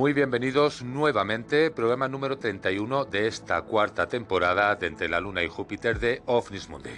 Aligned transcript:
Muy 0.00 0.14
bienvenidos 0.14 0.82
nuevamente, 0.82 1.70
programa 1.70 2.08
número 2.08 2.38
31 2.38 3.04
de 3.04 3.26
esta 3.26 3.60
cuarta 3.60 4.08
temporada 4.08 4.74
de 4.76 4.86
Entre 4.86 5.10
la 5.10 5.20
Luna 5.20 5.42
y 5.42 5.48
Júpiter 5.48 6.00
de 6.00 6.22
OVNIS 6.24 6.70
Mundi. 6.70 6.88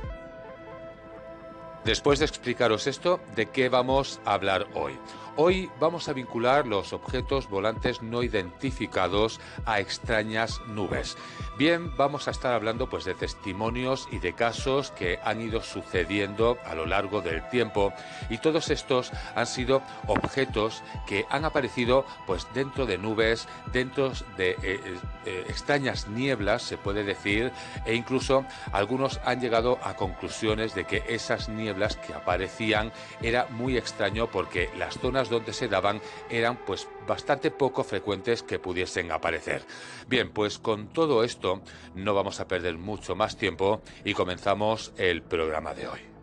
Después 1.86 2.20
de 2.20 2.26
explicaros 2.26 2.88
esto, 2.88 3.20
¿de 3.36 3.48
qué 3.48 3.70
vamos 3.70 4.20
a 4.26 4.34
hablar 4.34 4.68
hoy? 4.76 4.98
Hoy 5.42 5.72
vamos 5.80 6.10
a 6.10 6.14
vincular 6.14 6.68
los 6.68 6.92
objetos 6.92 7.48
volantes 7.48 8.02
no 8.02 8.24
identificados 8.24 9.40
a 9.66 9.80
extrañas 9.80 10.60
nubes. 10.68 11.16
Bien, 11.58 11.96
vamos 11.96 12.28
a 12.28 12.32
estar 12.32 12.54
hablando 12.54 12.90
pues 12.90 13.06
de 13.06 13.16
testimonios 13.16 14.10
y 14.12 14.20
de 14.20 14.34
casos 14.34 14.92
que 14.92 15.18
han 15.24 15.40
ido 15.40 15.62
sucediendo 15.62 16.58
a 16.66 16.76
lo 16.76 16.86
largo 16.86 17.22
del 17.22 17.48
tiempo 17.48 17.94
y 18.30 18.40
todos 18.40 18.70
estos 18.70 19.14
han 19.34 19.48
sido 19.48 19.82
objetos 20.08 20.84
que 21.08 21.26
han 21.30 21.46
aparecido 21.46 22.06
pues 22.28 22.46
dentro 22.54 22.86
de 22.86 22.98
nubes, 22.98 23.48
dentro 23.72 24.12
de 24.36 24.52
eh, 24.52 24.58
eh, 24.64 24.80
eh, 25.26 25.46
extrañas 25.48 26.10
nieblas, 26.10 26.64
se 26.64 26.78
puede 26.78 27.06
decir, 27.06 27.54
e 27.86 27.96
incluso 27.96 28.44
algunos 28.74 29.22
han 29.24 29.40
llegado 29.40 29.80
a 29.84 29.96
conclusiones 29.96 30.76
de 30.76 30.84
que 30.84 31.04
esas 31.08 31.48
nieblas 31.48 31.96
que 31.96 32.14
aparecían 32.14 32.92
era 33.22 33.48
muy 33.52 33.78
extraño 33.78 34.28
porque 34.28 34.70
las 34.78 34.98
zonas 34.98 35.29
donde 35.30 35.54
se 35.54 35.68
daban 35.68 36.02
eran 36.30 36.58
pues 36.66 36.88
bastante 37.08 37.52
poco 37.52 37.84
frecuentes 37.84 38.44
que 38.44 38.60
pudiesen 38.60 39.12
aparecer. 39.12 39.64
Bien, 40.08 40.32
pues 40.32 40.60
con 40.60 40.88
todo 40.88 41.24
esto 41.24 41.62
no 41.96 42.14
vamos 42.14 42.40
a 42.40 42.48
perder 42.48 42.78
mucho 42.78 43.16
más 43.16 43.38
tiempo 43.38 43.82
y 44.04 44.14
comenzamos 44.14 44.94
el 44.98 45.22
programa 45.22 45.74
de 45.74 45.88
hoy. 45.88 46.19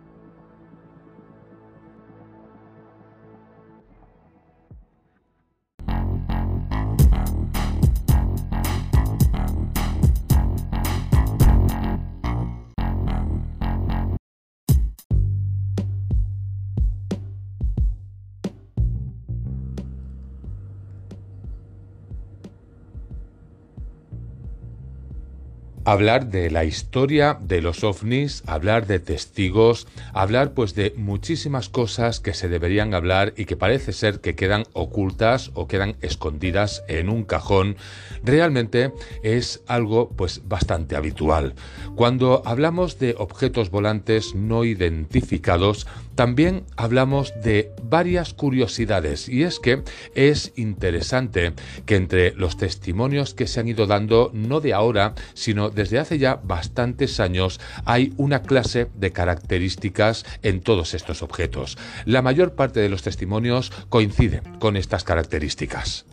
Hablar 25.86 26.30
de 26.30 26.50
la 26.50 26.64
historia 26.64 27.38
de 27.40 27.62
los 27.62 27.84
ovnis, 27.84 28.42
hablar 28.46 28.88
de 28.88 28.98
testigos, 28.98 29.86
hablar 30.12 30.52
pues 30.52 30.74
de 30.74 30.92
muchísimas 30.96 31.68
cosas 31.68 32.18
que 32.18 32.34
se 32.34 32.48
deberían 32.48 32.92
hablar 32.92 33.34
y 33.36 33.44
que 33.44 33.56
parece 33.56 33.92
ser 33.92 34.20
que 34.20 34.34
quedan 34.34 34.64
ocultas 34.72 35.52
o 35.54 35.68
quedan 35.68 35.94
escondidas 36.02 36.82
en 36.88 37.08
un 37.08 37.22
cajón, 37.22 37.76
realmente 38.24 38.92
es 39.22 39.62
algo 39.68 40.10
pues 40.10 40.42
bastante 40.48 40.96
habitual. 40.96 41.54
Cuando 41.94 42.42
hablamos 42.44 42.98
de 42.98 43.14
objetos 43.16 43.70
volantes 43.70 44.34
no 44.34 44.64
identificados, 44.64 45.86
también 46.16 46.64
hablamos 46.76 47.32
de 47.42 47.70
varias 47.84 48.34
curiosidades 48.34 49.28
y 49.28 49.44
es 49.44 49.60
que 49.60 49.82
es 50.14 50.52
interesante 50.56 51.52
que 51.84 51.94
entre 51.94 52.32
los 52.32 52.56
testimonios 52.56 53.34
que 53.34 53.46
se 53.46 53.60
han 53.60 53.68
ido 53.68 53.86
dando 53.86 54.30
no 54.32 54.60
de 54.60 54.72
ahora, 54.72 55.14
sino 55.34 55.70
desde 55.76 56.00
hace 56.00 56.18
ya 56.18 56.40
bastantes 56.42 57.20
años 57.20 57.60
hay 57.84 58.12
una 58.16 58.42
clase 58.42 58.88
de 58.96 59.12
características 59.12 60.24
en 60.42 60.60
todos 60.60 60.94
estos 60.94 61.22
objetos. 61.22 61.78
La 62.04 62.22
mayor 62.22 62.54
parte 62.54 62.80
de 62.80 62.88
los 62.88 63.02
testimonios 63.02 63.70
coinciden 63.88 64.42
con 64.58 64.76
estas 64.76 65.04
características. 65.04 66.06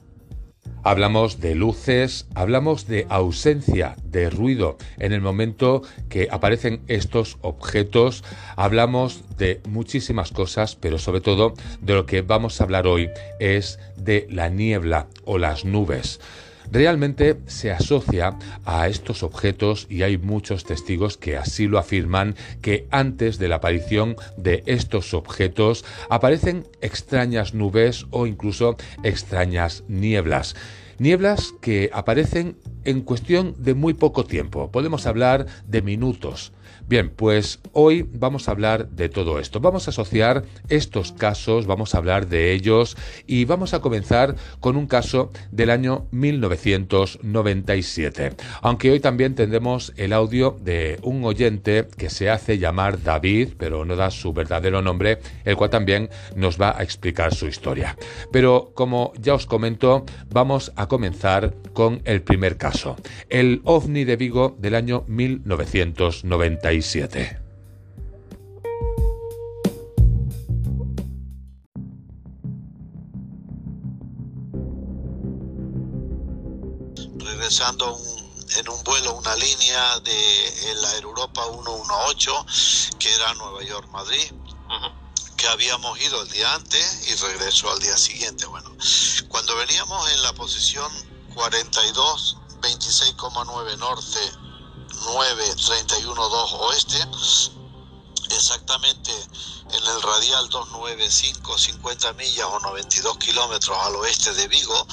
Hablamos 0.85 1.40
de 1.40 1.56
luces, 1.56 2.28
hablamos 2.35 2.88
de 2.88 3.06
ausencia 3.07 3.96
de 4.03 4.29
ruido 4.29 4.78
en 4.97 5.13
el 5.13 5.22
momento 5.22 5.81
que 6.09 6.28
aparecen 6.29 6.81
estos 6.88 7.38
objetos, 7.41 8.25
hablamos 8.57 9.23
de 9.38 9.62
muchísimas 9.69 10.31
cosas, 10.31 10.75
pero 10.75 11.00
sobre 11.00 11.22
todo 11.22 11.53
de 11.79 11.94
lo 11.94 12.06
que 12.06 12.22
vamos 12.22 12.59
a 12.59 12.66
hablar 12.66 12.85
hoy 12.85 13.09
es 13.40 13.79
de 13.96 14.28
la 14.29 14.50
niebla 14.50 15.07
o 15.23 15.38
las 15.38 15.63
nubes 15.63 16.19
realmente 16.73 17.38
se 17.45 17.72
asocia 17.72 18.35
a 18.66 18.88
estos 18.88 19.22
objetos 19.22 19.85
y 19.89 20.01
hay 20.01 20.17
muchos 20.17 20.66
testigos 20.66 21.17
que 21.17 21.38
así 21.38 21.67
lo 21.67 21.78
afirman 21.78 22.35
que 22.61 22.88
antes 22.89 23.38
de 23.38 23.47
la 23.47 23.57
aparición 23.57 24.16
de 24.38 24.63
estos 24.66 25.13
objetos 25.13 25.85
aparecen 26.09 26.67
extrañas 26.81 27.53
nubes 27.53 28.07
o 28.09 28.25
incluso 28.25 28.75
extrañas 29.03 29.84
nieblas. 29.88 30.56
Nieblas 30.97 31.53
que 31.61 31.91
aparecen 31.94 32.57
en 32.85 33.01
cuestión 33.01 33.55
de 33.59 33.75
muy 33.75 33.94
poco 33.94 34.25
tiempo. 34.25 34.72
Podemos 34.72 35.05
hablar 35.05 35.45
de 35.67 35.81
minutos 35.84 36.53
Bien, 36.85 37.09
pues 37.09 37.61
hoy 37.71 38.05
vamos 38.13 38.47
a 38.47 38.51
hablar 38.51 38.89
de 38.89 39.07
todo 39.07 39.39
esto. 39.39 39.61
Vamos 39.61 39.88
a 39.88 39.91
asociar 39.91 40.44
estos 40.67 41.13
casos, 41.13 41.66
vamos 41.66 41.95
a 41.95 41.97
hablar 41.97 42.27
de 42.27 42.51
ellos 42.51 42.97
y 43.25 43.45
vamos 43.45 43.73
a 43.73 43.79
comenzar 43.79 44.35
con 44.59 44.75
un 44.75 44.88
caso 44.88 45.31
del 45.49 45.69
año 45.69 46.07
1997. 46.11 48.33
Aunque 48.61 48.91
hoy 48.91 48.99
también 48.99 49.33
tendremos 49.33 49.93
el 49.95 50.11
audio 50.11 50.57
de 50.61 50.99
un 51.03 51.23
oyente 51.23 51.88
que 51.97 52.09
se 52.09 52.29
hace 52.29 52.57
llamar 52.57 53.01
David, 53.01 53.51
pero 53.57 53.85
no 53.85 53.95
da 53.95 54.11
su 54.11 54.33
verdadero 54.33 54.81
nombre, 54.81 55.19
el 55.45 55.55
cual 55.55 55.69
también 55.69 56.09
nos 56.35 56.59
va 56.59 56.77
a 56.77 56.83
explicar 56.83 57.33
su 57.33 57.47
historia. 57.47 57.95
Pero 58.29 58.73
como 58.75 59.13
ya 59.17 59.35
os 59.35 59.45
comento, 59.45 60.03
vamos 60.29 60.73
a 60.75 60.89
comenzar 60.89 61.53
con 61.72 62.01
el 62.03 62.23
primer 62.23 62.57
caso, 62.57 62.97
el 63.29 63.61
ovni 63.63 64.03
de 64.03 64.17
Vigo 64.17 64.57
del 64.59 64.75
año 64.75 65.05
1997. 65.07 66.72
Regresando 77.19 78.00
en 78.57 78.69
un 78.69 78.84
vuelo, 78.84 79.16
una 79.17 79.35
línea 79.35 80.00
de 80.00 80.75
la 80.81 80.97
Europa 80.97 81.44
118, 81.44 82.45
que 82.97 83.13
era 83.13 83.34
Nueva 83.35 83.63
York-Madrid. 83.63 84.31
que 85.38 85.47
habíamos 85.47 86.00
ido 86.00 86.22
el 86.23 86.29
día 86.29 86.55
antes 86.55 87.07
y 87.09 87.16
regreso 87.16 87.69
al 87.69 87.79
día 87.79 87.97
siguiente. 87.97 88.45
Bueno, 88.45 88.75
cuando 89.28 89.55
veníamos 89.57 90.11
en 90.11 90.23
la 90.23 90.34
posición 90.34 90.90
42, 91.35 92.38
26,9 92.61 93.78
norte 93.78 94.42
9312 95.06 96.56
oeste, 96.56 97.08
exactamente 98.30 99.12
en 99.72 99.88
el 99.88 100.02
radial 100.02 100.50
295, 100.50 101.58
50 101.58 102.14
millas 102.14 102.47
o 102.47 102.59
92 102.59 103.18
kilómetros 103.18 103.78
al 103.78 103.96
oeste 103.97 104.34
de 104.34 104.47
Vigo, 104.47 104.88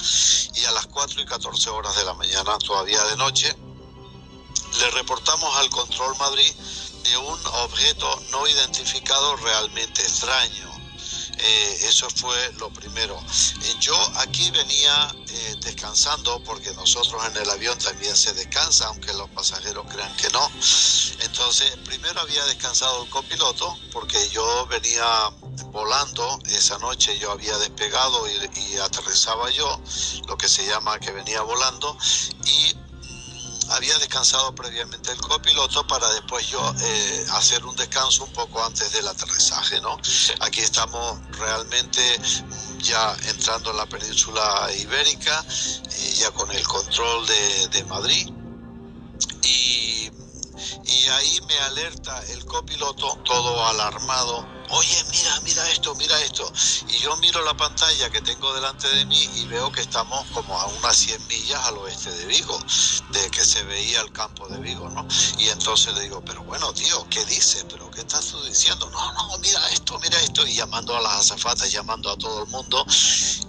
y 0.55 0.65
a 0.65 0.73
las 0.73 0.87
4 0.87 1.21
y 1.21 1.27
14 1.27 1.71
horas 1.71 1.97
de 1.97 2.05
la 2.05 2.15
mañana, 2.15 2.59
todavía 2.59 3.03
de 3.05 3.17
noche, 3.17 3.55
le 4.79 4.91
reportamos 4.93 5.57
al 5.57 5.71
Control 5.71 6.17
Madrid 6.19 6.53
de 7.05 7.17
un 7.17 7.47
objeto 7.65 8.23
no 8.31 8.47
identificado 8.47 9.37
realmente 9.37 10.03
extraño 10.03 10.70
eh, 11.43 11.79
eso 11.89 12.09
fue 12.11 12.53
lo 12.59 12.71
primero. 12.71 13.19
Eh, 13.63 13.75
yo 13.81 13.95
aquí 14.17 14.51
venía 14.51 15.15
eh, 15.29 15.57
descansando 15.63 16.43
porque 16.45 16.73
nosotros 16.75 17.23
en 17.27 17.37
el 17.37 17.51
avión 17.51 17.79
también 17.79 18.17
se 18.17 18.33
descansa, 18.35 18.87
aunque 18.89 19.13
los 19.15 19.29
pasajeros 19.31 19.87
crean 19.89 20.15
que 20.17 20.29
no. 20.31 20.51
Entonces, 21.21 21.77
primero 21.85 22.21
había 22.21 22.45
descansado 22.47 23.05
el 23.05 23.11
copiloto 23.11 23.77
porque 23.93 24.29
yo 24.31 24.67
venía 24.67 25.31
volando 25.73 26.39
esa 26.47 26.79
noche, 26.79 27.19
yo 27.19 27.33
había 27.33 27.57
despegado 27.59 28.27
y, 28.29 28.51
y 28.61 28.77
aterrizaba 28.77 29.51
yo, 29.51 29.81
lo 30.27 30.37
que 30.37 30.49
se 30.49 30.67
llama 30.67 30.99
que 30.99 31.13
venía 31.13 31.43
volando, 31.43 31.97
y 32.45 32.75
había 33.71 33.99
descansado 33.99 34.55
previamente 34.55 35.13
el 35.13 35.21
copiloto 35.21 35.87
para 35.87 36.09
después 36.11 36.47
yo 36.49 36.61
eh, 36.81 37.27
hacer 37.33 37.65
un 37.65 37.77
descanso 37.77 38.25
un 38.25 38.33
poco 38.33 38.63
antes 38.65 38.93
del 38.93 39.07
aterrizaje, 39.07 39.81
¿no? 39.81 39.97
Aquí 40.41 40.61
estamos 40.61 41.19
realmente 41.33 42.03
ya 42.79 43.17
entrando 43.29 43.71
en 43.71 43.77
la 43.77 43.87
península 43.87 44.69
ibérica, 44.79 45.45
eh, 45.49 46.15
ya 46.19 46.31
con 46.33 46.51
el 46.51 46.67
control 46.67 47.27
de, 47.27 47.69
de 47.69 47.85
Madrid. 47.85 48.29
Y, 49.43 50.11
y 50.85 51.09
ahí 51.09 51.41
me 51.47 51.59
alerta 51.61 52.23
el 52.31 52.45
copiloto, 52.45 53.19
todo 53.25 53.67
alarmado, 53.67 54.47
oye, 54.71 55.05
mira, 55.11 55.41
mira 55.41 55.71
esto, 55.71 55.95
mira 55.97 56.21
esto. 56.23 56.51
Y 56.89 56.99
yo 56.99 57.17
miro 57.17 57.43
la 57.45 57.57
pantalla 57.57 58.11
que 58.11 58.21
tengo 58.21 58.53
delante 58.55 58.89
de 58.89 59.05
mí 59.07 59.29
y 59.37 59.47
veo 59.47 59.71
que 59.73 59.81
estamos 59.81 60.25
como 60.31 60.59
a 60.59 60.67
unas 60.67 60.97
100 60.97 61.27
millas 61.27 61.65
al 61.67 61.79
oeste 61.79 62.11
de 62.11 62.27
Vigo, 62.27 62.59
de 63.11 63.31
que 63.31 63.45
se 63.45 63.63
veía 63.65 64.01
el 64.01 64.13
campo 64.13 64.49
de 64.49 64.59
Vigo, 64.59 64.89
¿no? 64.91 65.07
Y 65.39 65.49
entonces 65.49 65.95
le 65.95 66.03
digo, 66.03 66.23
pero 66.25 66.43
bueno, 66.45 66.73
tío, 66.73 67.07
¿qué 67.09 67.25
dice? 67.25 67.65
¿Pero 67.69 67.91
qué 67.91 68.01
estás 68.01 68.27
tú 68.27 68.43
diciendo? 68.45 68.89
No, 68.91 69.13
no, 69.13 69.39
mira 69.39 69.69
esto, 69.71 69.99
mira 70.01 70.21
esto. 70.21 70.47
Y 70.47 70.55
llamando 70.55 70.97
a 70.97 71.01
las 71.01 71.17
azafatas, 71.17 71.71
llamando 71.71 72.11
a 72.11 72.17
todo 72.17 72.45
el 72.45 72.49
mundo. 72.49 72.85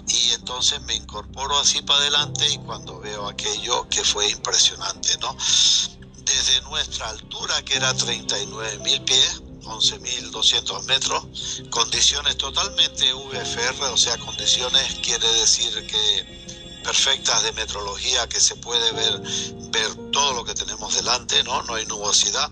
Y 0.08 0.32
entonces 0.34 0.82
me 0.82 0.96
incorporo 0.96 1.58
así 1.60 1.82
para 1.82 2.00
adelante 2.00 2.48
y 2.50 2.58
cuando 2.58 3.00
veo 3.00 3.28
aquello 3.28 3.88
que 3.90 4.04
fue 4.04 4.30
impresionante, 4.30 5.18
¿no? 5.20 5.36
Desde 6.18 6.62
nuestra 6.62 7.10
altura, 7.10 7.62
que 7.64 7.76
era 7.76 7.94
39 7.94 8.80
mil 8.80 9.02
pies, 9.04 9.42
11.200 9.64 10.84
metros, 10.84 11.64
condiciones 11.70 12.38
totalmente 12.38 13.14
VFR, 13.14 13.84
o 13.86 13.98
sea, 13.98 14.18
condiciones 14.18 14.96
quiere 15.02 15.28
decir 15.34 15.86
que 15.88 16.42
perfectas 16.84 17.44
de 17.44 17.52
metrología, 17.54 18.28
que 18.28 18.40
se 18.40 18.56
puede 18.56 18.92
ver, 18.92 19.22
ver 19.72 20.12
todo 20.12 20.34
lo 20.34 20.44
que 20.44 20.54
tenemos 20.54 20.96
delante, 20.96 21.44
¿no? 21.44 21.62
No 21.64 21.76
hay 21.76 21.86
nubosidad. 21.86 22.50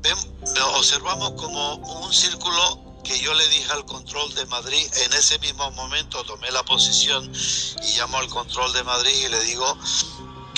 Ven, 0.00 0.16
observamos 0.74 1.32
como 1.32 1.76
un 1.76 2.12
círculo 2.12 2.84
que 3.04 3.18
yo 3.20 3.34
le 3.34 3.46
dije 3.48 3.70
al 3.72 3.84
control 3.84 4.34
de 4.34 4.46
Madrid, 4.46 4.86
en 5.04 5.12
ese 5.12 5.38
mismo 5.38 5.70
momento 5.72 6.24
tomé 6.24 6.50
la 6.50 6.62
posición 6.64 7.30
y 7.82 7.98
llamo 7.98 8.16
al 8.18 8.28
control 8.28 8.72
de 8.72 8.82
Madrid 8.82 9.14
y 9.26 9.28
le 9.28 9.40
digo, 9.44 9.78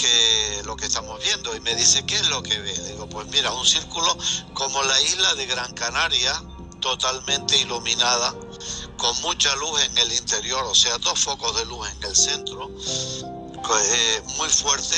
que 0.06 0.62
lo 0.64 0.76
que 0.76 0.86
estamos 0.86 1.22
viendo 1.22 1.54
y 1.56 1.60
me 1.60 1.74
dice 1.74 2.04
qué 2.06 2.16
es 2.16 2.28
lo 2.28 2.42
que 2.42 2.58
ve. 2.58 2.72
Digo, 2.72 3.08
pues 3.08 3.26
mira, 3.28 3.52
un 3.52 3.66
círculo 3.66 4.16
como 4.54 4.82
la 4.82 5.00
isla 5.02 5.34
de 5.34 5.46
Gran 5.46 5.72
Canaria, 5.74 6.42
totalmente 6.80 7.56
iluminada, 7.58 8.34
con 8.96 9.20
mucha 9.22 9.54
luz 9.56 9.82
en 9.82 9.98
el 9.98 10.12
interior, 10.12 10.64
o 10.64 10.74
sea, 10.74 10.96
dos 10.98 11.18
focos 11.18 11.56
de 11.56 11.64
luz 11.66 11.88
en 11.90 12.04
el 12.04 12.16
centro, 12.16 12.70
eh, 12.70 14.22
muy 14.36 14.48
fuerte, 14.48 14.96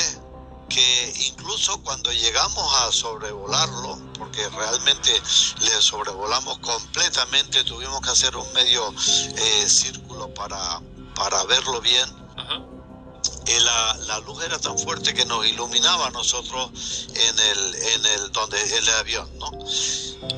que 0.69 1.13
incluso 1.27 1.81
cuando 1.81 2.11
llegamos 2.11 2.75
a 2.81 2.91
sobrevolarlo, 2.91 3.99
porque 4.17 4.47
realmente 4.49 5.11
le 5.61 5.81
sobrevolamos 5.81 6.59
completamente, 6.59 7.63
tuvimos 7.63 8.01
que 8.01 8.11
hacer 8.11 8.35
un 8.37 8.51
medio 8.53 8.93
eh, 9.35 9.67
círculo 9.67 10.31
para, 10.33 10.81
para 11.15 11.43
verlo 11.45 11.81
bien 11.81 12.07
la, 13.57 14.19
luz 14.25 14.43
era 14.43 14.59
tan 14.59 14.77
fuerte 14.77 15.13
que 15.13 15.25
nos 15.25 15.45
iluminaba 15.45 16.07
a 16.07 16.11
nosotros 16.11 17.07
en 17.13 17.39
el, 17.39 17.75
en 17.75 18.05
el, 18.05 18.31
donde, 18.31 18.61
el 18.77 18.89
avión. 18.89 19.29
¿no? 19.39 19.51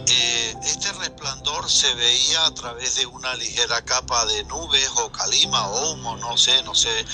Eh, 0.08 0.56
este 0.64 0.92
resplandor 0.94 1.70
se 1.70 1.94
veía 1.96 2.46
a 2.46 2.54
través 2.54 2.96
de 2.96 3.06
una 3.06 3.34
ligera 3.36 3.84
capa 3.84 4.26
de 4.26 4.44
nubes 4.46 4.90
o 4.98 5.12
calima 5.12 5.68
o 5.70 5.92
humo, 5.92 6.16
no 6.18 6.38
sé, 6.38 6.62
no 6.64 6.76
sé, 6.76 7.06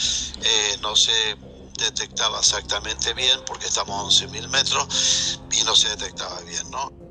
eh, 0.42 0.78
no 0.82 0.96
se 0.96 1.38
detectaba 1.78 2.40
exactamente 2.40 3.14
bien 3.14 3.40
porque 3.46 3.68
estamos 3.68 4.22
a 4.22 4.26
11.000 4.26 4.48
metros 4.50 5.40
y 5.52 5.64
no 5.64 5.76
se 5.76 5.90
detectaba 5.90 6.40
bien, 6.42 6.70
¿no? 6.72 7.06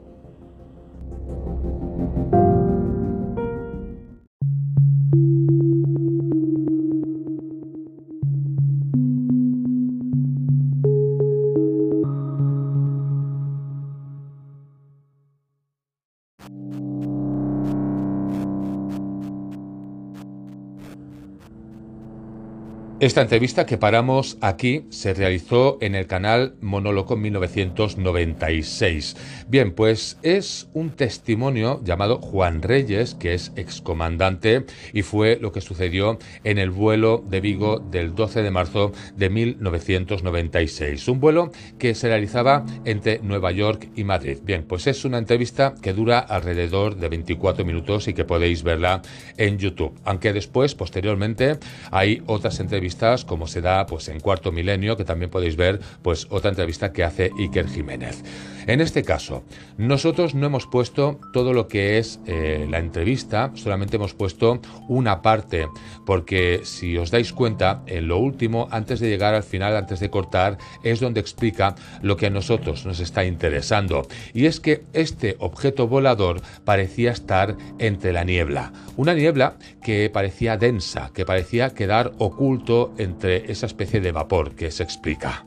Esta 23.07 23.23
entrevista 23.23 23.67
que 23.67 23.79
paramos 23.79 24.37
aquí 24.41 24.87
se 24.91 25.15
realizó 25.15 25.79
en 25.81 25.95
el 25.95 26.09
canal 26.09 26.57
Monólogo 26.61 27.17
1996. 27.17 29.17
Bien, 29.47 29.71
pues 29.71 30.19
es 30.25 30.69
un 30.73 30.91
testimonio 30.91 31.81
llamado 31.85 32.19
Juan 32.19 32.63
Reyes, 32.63 33.15
que 33.15 33.35
es 33.35 33.53
excomandante, 33.55 34.67
y 34.93 35.03
fue 35.03 35.39
lo 35.41 35.53
que 35.53 35.61
sucedió 35.61 36.19
en 36.43 36.59
el 36.59 36.73
vuelo 36.73 37.23
de 37.25 37.41
Vigo 37.41 37.79
del 37.79 38.17
12 38.17 38.43
de 38.43 38.51
marzo 38.51 38.91
de 39.15 39.31
1996. 39.31 41.07
Un 41.07 41.21
vuelo 41.21 41.53
que 41.79 41.95
se 41.95 42.09
realizaba 42.09 42.67
entre 42.85 43.21
Nueva 43.21 43.53
York 43.53 43.89
y 43.95 44.03
Madrid. 44.03 44.39
Bien, 44.43 44.65
pues 44.65 44.89
es 44.89 45.05
una 45.05 45.19
entrevista 45.19 45.77
que 45.81 45.93
dura 45.93 46.19
alrededor 46.19 46.97
de 46.97 47.09
24 47.09 47.65
minutos 47.65 48.09
y 48.09 48.15
que 48.15 48.25
podéis 48.25 48.65
verla 48.65 49.01
en 49.37 49.59
YouTube. 49.59 49.97
Aunque 50.05 50.33
después, 50.33 50.75
posteriormente, 50.75 51.61
hay 51.93 52.25
otras 52.27 52.59
entrevistas 52.59 52.96
como 53.27 53.47
se 53.47 53.61
da 53.61 53.87
pues 53.87 54.09
en 54.09 54.21
Cuarto 54.21 54.53
Milenio, 54.53 54.97
que 54.97 55.05
también 55.05 55.31
podéis 55.31 55.57
ver 55.57 55.81
pues 56.03 56.27
otra 56.31 56.51
entrevista 56.51 56.93
que 56.93 57.05
hace 57.05 57.31
Iker 57.39 57.69
Jiménez. 57.69 58.23
En 58.67 58.81
este 58.81 59.05
caso, 59.05 59.45
nosotros 59.77 60.35
no 60.35 60.47
hemos 60.47 60.67
puesto 60.67 61.21
todo 61.33 61.53
lo 61.53 61.69
que 61.69 61.99
es 61.99 62.19
eh, 62.27 62.67
la 62.69 62.79
entrevista, 62.79 63.53
solamente 63.55 63.95
hemos 63.95 64.13
puesto 64.15 64.61
una 64.89 65.23
parte, 65.23 65.69
porque 66.05 66.63
si 66.65 66.99
os 66.99 67.13
dais 67.13 67.33
cuenta, 67.33 67.83
en 67.87 68.09
lo 68.09 68.19
último, 68.19 68.67
antes 68.73 68.99
de 68.99 69.09
llegar 69.09 69.35
al 69.35 69.45
final, 69.45 69.77
antes 69.77 70.01
de 70.01 70.11
cortar, 70.11 70.59
es 70.83 70.99
donde 70.99 71.21
explica 71.21 71.77
lo 72.03 72.17
que 72.17 72.27
a 72.27 72.31
nosotros 72.31 72.85
nos 72.87 72.99
está 72.99 73.25
interesando. 73.25 74.09
Y 74.35 74.47
es 74.47 74.59
que 74.59 74.83
este 74.93 75.37
objeto 75.39 75.87
volador 75.87 76.41
parecía 76.65 77.13
estar 77.13 77.57
entre 77.79 78.13
la 78.13 78.25
niebla. 78.25 78.73
Una 78.97 79.15
niebla 79.15 79.59
que 79.81 80.11
parecía 80.11 80.57
densa, 80.57 81.13
que 81.15 81.25
parecía 81.25 81.71
quedar 81.71 82.13
oculto 82.19 82.86
entre 82.99 83.51
esa 83.51 83.67
especie 83.67 84.01
de 84.01 84.13
vapor 84.13 84.55
que 84.55 84.71
se 84.71 84.83
explica. 84.83 85.47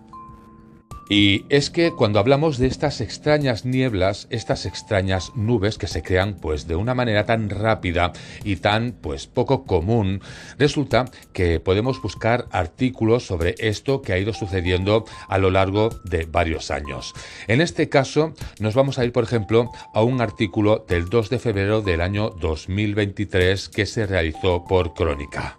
Y 1.11 1.45
es 1.49 1.71
que 1.71 1.91
cuando 1.91 2.19
hablamos 2.19 2.59
de 2.59 2.67
estas 2.67 3.01
extrañas 3.01 3.65
nieblas, 3.65 4.27
estas 4.29 4.67
extrañas 4.67 5.31
nubes 5.35 5.79
que 5.79 5.87
se 5.87 6.03
crean 6.03 6.35
pues 6.35 6.67
de 6.67 6.75
una 6.75 6.93
manera 6.93 7.25
tan 7.25 7.49
rápida 7.49 8.13
y 8.43 8.57
tan 8.57 8.91
pues 8.91 9.25
poco 9.25 9.65
común, 9.65 10.21
resulta 10.59 11.05
que 11.33 11.59
podemos 11.59 11.99
buscar 11.99 12.45
artículos 12.51 13.25
sobre 13.25 13.55
esto 13.57 14.03
que 14.03 14.13
ha 14.13 14.19
ido 14.19 14.33
sucediendo 14.33 15.03
a 15.27 15.39
lo 15.39 15.49
largo 15.49 15.89
de 16.03 16.25
varios 16.25 16.69
años. 16.69 17.15
En 17.47 17.59
este 17.59 17.89
caso, 17.89 18.35
nos 18.59 18.75
vamos 18.75 18.99
a 18.99 19.03
ir 19.03 19.11
por 19.11 19.23
ejemplo 19.23 19.71
a 19.95 20.03
un 20.03 20.21
artículo 20.21 20.85
del 20.87 21.09
2 21.09 21.31
de 21.31 21.39
febrero 21.39 21.81
del 21.81 22.01
año 22.01 22.29
2023 22.29 23.69
que 23.69 23.87
se 23.87 24.05
realizó 24.05 24.63
por 24.63 24.93
Crónica. 24.93 25.57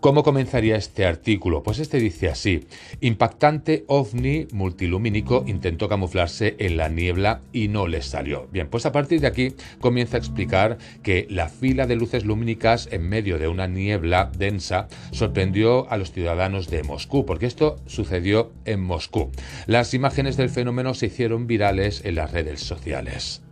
¿Cómo 0.00 0.22
comenzaría 0.22 0.76
este 0.76 1.06
artículo? 1.06 1.62
Pues 1.62 1.78
este 1.78 1.98
dice 1.98 2.28
así, 2.28 2.66
impactante 3.00 3.84
ovni 3.88 4.46
multilumínico 4.52 5.42
intentó 5.46 5.88
camuflarse 5.88 6.54
en 6.58 6.76
la 6.76 6.88
niebla 6.90 7.40
y 7.52 7.68
no 7.68 7.88
les 7.88 8.04
salió. 8.04 8.46
Bien, 8.52 8.68
pues 8.68 8.84
a 8.84 8.92
partir 8.92 9.20
de 9.20 9.26
aquí 9.26 9.54
comienza 9.80 10.16
a 10.16 10.20
explicar 10.20 10.76
que 11.02 11.26
la 11.30 11.48
fila 11.48 11.86
de 11.86 11.96
luces 11.96 12.24
lumínicas 12.24 12.88
en 12.92 13.08
medio 13.08 13.38
de 13.38 13.48
una 13.48 13.66
niebla 13.66 14.30
densa 14.36 14.88
sorprendió 15.12 15.90
a 15.90 15.96
los 15.96 16.12
ciudadanos 16.12 16.68
de 16.68 16.82
Moscú, 16.82 17.24
porque 17.24 17.46
esto 17.46 17.76
sucedió 17.86 18.52
en 18.66 18.82
Moscú. 18.82 19.30
Las 19.66 19.94
imágenes 19.94 20.36
del 20.36 20.50
fenómeno 20.50 20.92
se 20.92 21.06
hicieron 21.06 21.46
virales 21.46 22.02
en 22.04 22.16
las 22.16 22.32
redes 22.32 22.60
sociales. 22.60 23.45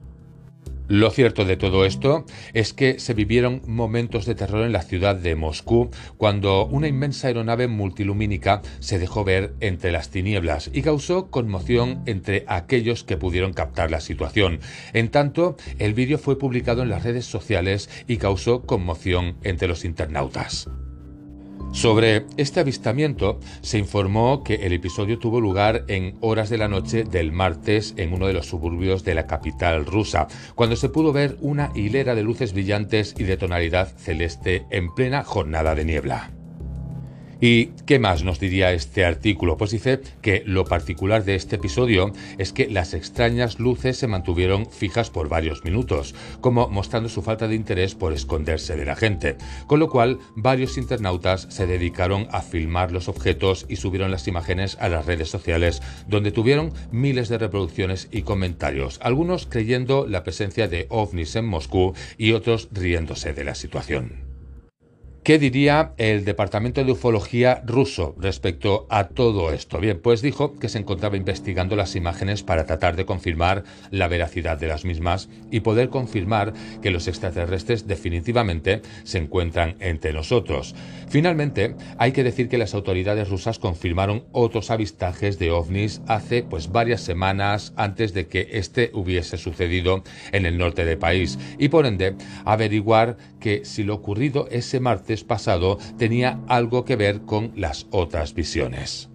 Lo 0.87 1.11
cierto 1.11 1.47
de 1.47 1.57
todo 1.57 1.87
esto 1.87 2.27
es 2.53 2.75
que 2.75 2.99
se 2.99 3.15
vivieron 3.15 3.63
momentos 3.67 4.27
de 4.27 4.35
terror 4.35 4.67
en 4.67 4.73
la 4.73 4.83
ciudad 4.83 5.17
de 5.17 5.35
Moscú 5.35 5.91
cuando 6.19 6.67
una 6.67 6.89
inmensa 6.89 7.29
aeronave 7.29 7.69
multilumínica 7.69 8.61
se 8.81 8.99
dejó 8.99 9.25
ver 9.25 9.55
entre 9.61 9.93
las 9.93 10.11
tinieblas 10.11 10.71
y 10.75 10.83
causó 10.83 11.31
conmoción 11.31 12.03
entre 12.05 12.45
aquellos 12.49 13.03
que 13.03 13.17
pudieron 13.17 13.55
captar 13.55 13.91
la 13.91 14.01
situación. 14.01 14.61
En 14.93 15.09
tanto, 15.09 15.57
el 15.79 15.95
vídeo 15.95 16.19
fue 16.19 16.39
publicado 16.39 16.83
en 16.83 16.91
las 16.91 17.03
redes 17.03 17.25
sociales 17.25 17.89
y 18.07 18.19
causó 18.19 18.67
conmoción 18.67 19.39
entre 19.43 19.69
los 19.69 19.87
internautas. 19.87 20.69
Sobre 21.75 22.25
este 22.37 22.61
avistamiento 22.61 23.41
se 23.61 23.79
informó 23.79 24.45
que 24.45 24.55
el 24.55 24.73
episodio 24.73 25.19
tuvo 25.19 25.41
lugar 25.41 25.85
en 25.89 26.17
horas 26.21 26.49
de 26.49 26.57
la 26.57 26.69
noche 26.69 27.03
del 27.03 27.33
martes 27.33 27.95
en 27.97 28.13
uno 28.13 28.29
de 28.29 28.33
los 28.33 28.47
suburbios 28.47 29.03
de 29.03 29.17
la 29.17 29.27
capital 29.27 29.85
rusa, 29.85 30.29
cuando 30.55 30.77
se 30.77 30.89
pudo 30.89 31.13
ver 31.13 31.37
una 31.41 31.73
hilera 31.75 32.15
de 32.15 32.23
luces 32.23 32.53
brillantes 32.53 33.13
y 33.19 33.25
de 33.25 33.37
tonalidad 33.37 33.93
celeste 33.99 34.67
en 34.71 34.95
plena 34.95 35.25
jornada 35.25 35.75
de 35.75 35.85
niebla. 35.85 36.31
¿Y 37.41 37.67
qué 37.87 37.99
más 37.99 38.25
nos 38.25 38.41
diría 38.41 38.73
este 38.73 39.05
artículo? 39.05 39.57
Pues 39.57 39.71
dice 39.71 40.01
que 40.23 40.43
lo 40.47 40.65
particular 40.65 41.25
de 41.25 41.35
este 41.35 41.57
episodio 41.57 42.13
es 42.39 42.53
que 42.53 42.69
las 42.69 42.95
extrañas 42.95 43.59
luces 43.59 43.97
se 43.97 44.07
mantuvieron 44.07 44.67
fijas 44.71 45.11
por 45.11 45.29
varios 45.29 45.65
minutos, 45.65 46.15
como 46.41 46.69
mostrando 46.69 47.09
su 47.09 47.23
falta 47.23 47.49
de 47.49 47.55
interés 47.55 47.95
por 47.95 48.13
esconderse 48.13 48.77
de 48.77 48.85
la 48.85 48.97
gente, 48.97 49.37
con 49.67 49.81
lo 49.81 49.89
cual 49.89 50.19
varios 50.37 50.79
internautas 50.79 51.47
se 51.51 51.67
dedicaron 51.67 52.29
a 52.31 52.41
filmar 52.43 52.93
los 52.93 53.09
objetos 53.09 53.67
y 53.69 53.77
subieron 53.77 54.11
las 54.11 54.29
imágenes 54.29 54.77
a 54.81 54.89
las 54.89 55.07
redes 55.07 55.29
sociales, 55.29 55.83
donde 56.09 56.33
tuvieron 56.33 56.73
miles 56.91 57.29
de 57.29 57.39
reproducciones 57.39 58.09
y 58.11 58.23
comentarios, 58.23 58.99
algunos 59.03 59.47
creyendo 59.47 60.07
la 60.07 60.23
presencia 60.23 60.69
de 60.69 60.87
ovnis 60.91 61.37
en 61.37 61.47
Moscú 61.47 61.95
y 62.19 62.33
otros 62.33 62.69
riéndose 62.73 63.33
de 63.33 63.45
la 63.45 63.55
situación. 63.55 64.34
¿Qué 65.25 65.39
diría 65.39 65.95
el 65.97 66.27
Departamento 66.27 66.85
de 66.85 66.93
Ufología 66.93 67.63
ruso 67.65 68.15
respecto 68.19 68.87
a 68.91 69.09
todo 69.09 69.55
esto? 69.55 69.79
Bien, 69.81 69.99
pues 69.99 70.21
dijo 70.21 70.55
que 70.57 70.69
se 70.69 70.77
encontraba 70.77 71.17
investigando 71.17 71.77
las 71.77 71.97
imágenes 71.97 72.43
para 72.43 72.67
tratar 72.67 72.95
de 72.95 73.07
confirmar 73.07 73.65
la 73.91 74.07
veracidad 74.07 74.59
de 74.59 74.69
las 74.69 74.85
mismas 74.85 75.31
y 75.51 75.61
poder 75.61 75.89
confirmar 75.89 76.53
que 76.83 76.91
los 76.91 77.09
extraterrestres 77.09 77.87
definitivamente 77.87 78.83
se 79.05 79.17
encuentran 79.17 79.77
entre 79.81 80.13
nosotros. 80.13 80.75
Finalmente, 81.09 81.75
hay 81.97 82.13
que 82.13 82.23
decir 82.23 82.51
que 82.51 82.59
las 82.59 82.75
autoridades 82.75 83.31
rusas 83.31 83.59
confirmaron 83.59 84.25
otros 84.33 84.71
avistajes 84.71 85.39
de 85.39 85.51
ovnis 85.53 86.03
hace 86.07 86.43
pues 86.43 86.71
varias 86.71 87.01
semanas 87.01 87.73
antes 87.77 88.13
de 88.13 88.27
que 88.27 88.49
este 88.53 88.91
hubiese 88.93 89.39
sucedido 89.39 90.05
en 90.33 90.45
el 90.45 90.59
norte 90.59 90.85
del 90.85 90.99
país 90.99 91.39
y 91.59 91.69
por 91.69 91.87
ende 91.87 92.15
averiguar 92.45 93.17
que 93.41 93.65
si 93.65 93.85
lo 93.85 93.95
ocurrido 93.95 94.49
ese 94.51 94.81
pasado 95.23 95.79
tenía 95.97 96.41
algo 96.49 96.85
que 96.85 96.97
ver 96.97 97.21
con 97.21 97.53
las 97.55 97.87
otras 97.91 98.35
visiones. 98.35 99.09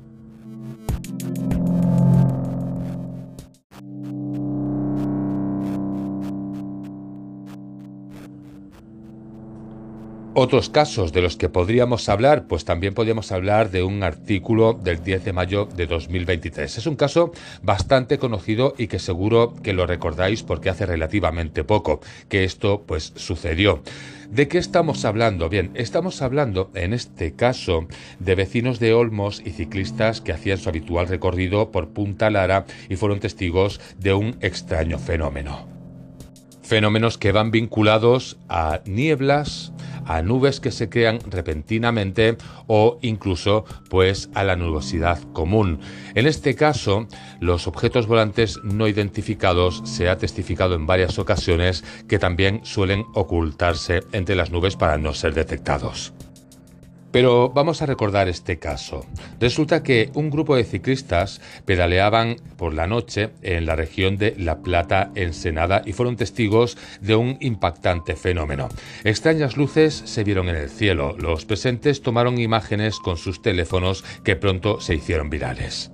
Otros 10.35 10.69
casos 10.69 11.11
de 11.11 11.23
los 11.23 11.37
que 11.37 11.49
podríamos 11.49 12.07
hablar, 12.07 12.45
pues 12.47 12.63
también 12.63 12.93
podríamos 12.93 13.31
hablar 13.31 13.71
de 13.71 13.81
un 13.81 14.03
artículo 14.03 14.73
del 14.73 15.03
10 15.03 15.25
de 15.25 15.33
mayo 15.33 15.65
de 15.65 15.87
2023. 15.87 16.77
Es 16.77 16.85
un 16.85 16.95
caso 16.95 17.31
bastante 17.63 18.19
conocido 18.19 18.75
y 18.77 18.87
que 18.87 18.99
seguro 18.99 19.55
que 19.63 19.73
lo 19.73 19.87
recordáis 19.87 20.43
porque 20.43 20.69
hace 20.69 20.85
relativamente 20.85 21.63
poco 21.63 21.99
que 22.29 22.43
esto 22.43 22.83
pues 22.85 23.11
sucedió. 23.15 23.81
¿De 24.29 24.47
qué 24.47 24.59
estamos 24.59 25.03
hablando? 25.03 25.49
Bien, 25.49 25.71
estamos 25.73 26.21
hablando 26.21 26.69
en 26.75 26.93
este 26.93 27.33
caso 27.33 27.87
de 28.19 28.35
vecinos 28.35 28.79
de 28.79 28.93
Olmos 28.93 29.41
y 29.43 29.49
ciclistas 29.49 30.21
que 30.21 30.31
hacían 30.31 30.59
su 30.59 30.69
habitual 30.69 31.07
recorrido 31.07 31.71
por 31.71 31.89
Punta 31.89 32.29
Lara 32.29 32.65
y 32.87 32.97
fueron 32.97 33.19
testigos 33.19 33.81
de 33.97 34.13
un 34.13 34.37
extraño 34.41 34.99
fenómeno. 34.99 35.67
Fenómenos 36.61 37.17
que 37.17 37.31
van 37.31 37.49
vinculados 37.49 38.37
a 38.47 38.81
nieblas, 38.85 39.73
a 40.09 40.23
nubes 40.23 40.59
que 40.59 40.71
se 40.71 40.89
crean 40.89 41.19
repentinamente 41.29 42.35
o 42.67 42.97
incluso 43.01 43.63
pues 43.89 44.29
a 44.33 44.43
la 44.43 44.55
nubosidad 44.55 45.21
común. 45.33 45.79
En 46.15 46.25
este 46.25 46.55
caso, 46.55 47.07
los 47.39 47.67
objetos 47.67 48.07
volantes 48.07 48.59
no 48.63 48.87
identificados 48.87 49.81
se 49.85 50.09
ha 50.09 50.17
testificado 50.17 50.73
en 50.73 50.87
varias 50.87 51.19
ocasiones 51.19 51.83
que 52.07 52.19
también 52.19 52.61
suelen 52.63 53.05
ocultarse 53.13 54.01
entre 54.11 54.35
las 54.35 54.51
nubes 54.51 54.75
para 54.75 54.97
no 54.97 55.13
ser 55.13 55.35
detectados. 55.35 56.11
Pero 57.11 57.49
vamos 57.49 57.81
a 57.81 57.85
recordar 57.85 58.27
este 58.27 58.59
caso. 58.59 59.05
Resulta 59.39 59.83
que 59.83 60.11
un 60.13 60.29
grupo 60.29 60.55
de 60.55 60.63
ciclistas 60.63 61.41
pedaleaban 61.65 62.37
por 62.57 62.73
la 62.73 62.87
noche 62.87 63.31
en 63.41 63.65
la 63.65 63.75
región 63.75 64.17
de 64.17 64.35
La 64.37 64.59
Plata, 64.59 65.11
Ensenada, 65.15 65.81
y 65.85 65.93
fueron 65.93 66.17
testigos 66.17 66.77
de 67.01 67.15
un 67.15 67.37
impactante 67.39 68.15
fenómeno. 68.15 68.69
Extrañas 69.03 69.57
luces 69.57 70.03
se 70.05 70.23
vieron 70.23 70.49
en 70.49 70.55
el 70.55 70.69
cielo. 70.69 71.15
Los 71.17 71.45
presentes 71.45 72.01
tomaron 72.01 72.39
imágenes 72.39 72.99
con 72.99 73.17
sus 73.17 73.41
teléfonos 73.41 74.03
que 74.23 74.35
pronto 74.35 74.79
se 74.79 74.95
hicieron 74.95 75.29
virales. 75.29 75.91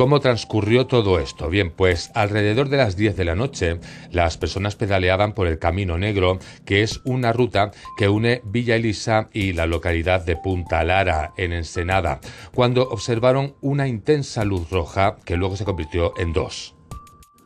¿Cómo 0.00 0.20
transcurrió 0.20 0.86
todo 0.86 1.18
esto? 1.18 1.50
Bien, 1.50 1.70
pues 1.70 2.10
alrededor 2.14 2.70
de 2.70 2.78
las 2.78 2.96
10 2.96 3.18
de 3.18 3.24
la 3.26 3.34
noche, 3.34 3.80
las 4.10 4.38
personas 4.38 4.74
pedaleaban 4.74 5.34
por 5.34 5.46
el 5.46 5.58
Camino 5.58 5.98
Negro, 5.98 6.38
que 6.64 6.80
es 6.80 7.02
una 7.04 7.34
ruta 7.34 7.70
que 7.98 8.08
une 8.08 8.40
Villa 8.46 8.76
Elisa 8.76 9.28
y 9.34 9.52
la 9.52 9.66
localidad 9.66 10.24
de 10.24 10.36
Punta 10.36 10.82
Lara, 10.84 11.34
en 11.36 11.52
Ensenada, 11.52 12.20
cuando 12.54 12.88
observaron 12.88 13.56
una 13.60 13.88
intensa 13.88 14.42
luz 14.46 14.70
roja 14.70 15.18
que 15.26 15.36
luego 15.36 15.58
se 15.58 15.66
convirtió 15.66 16.14
en 16.16 16.32
dos. 16.32 16.79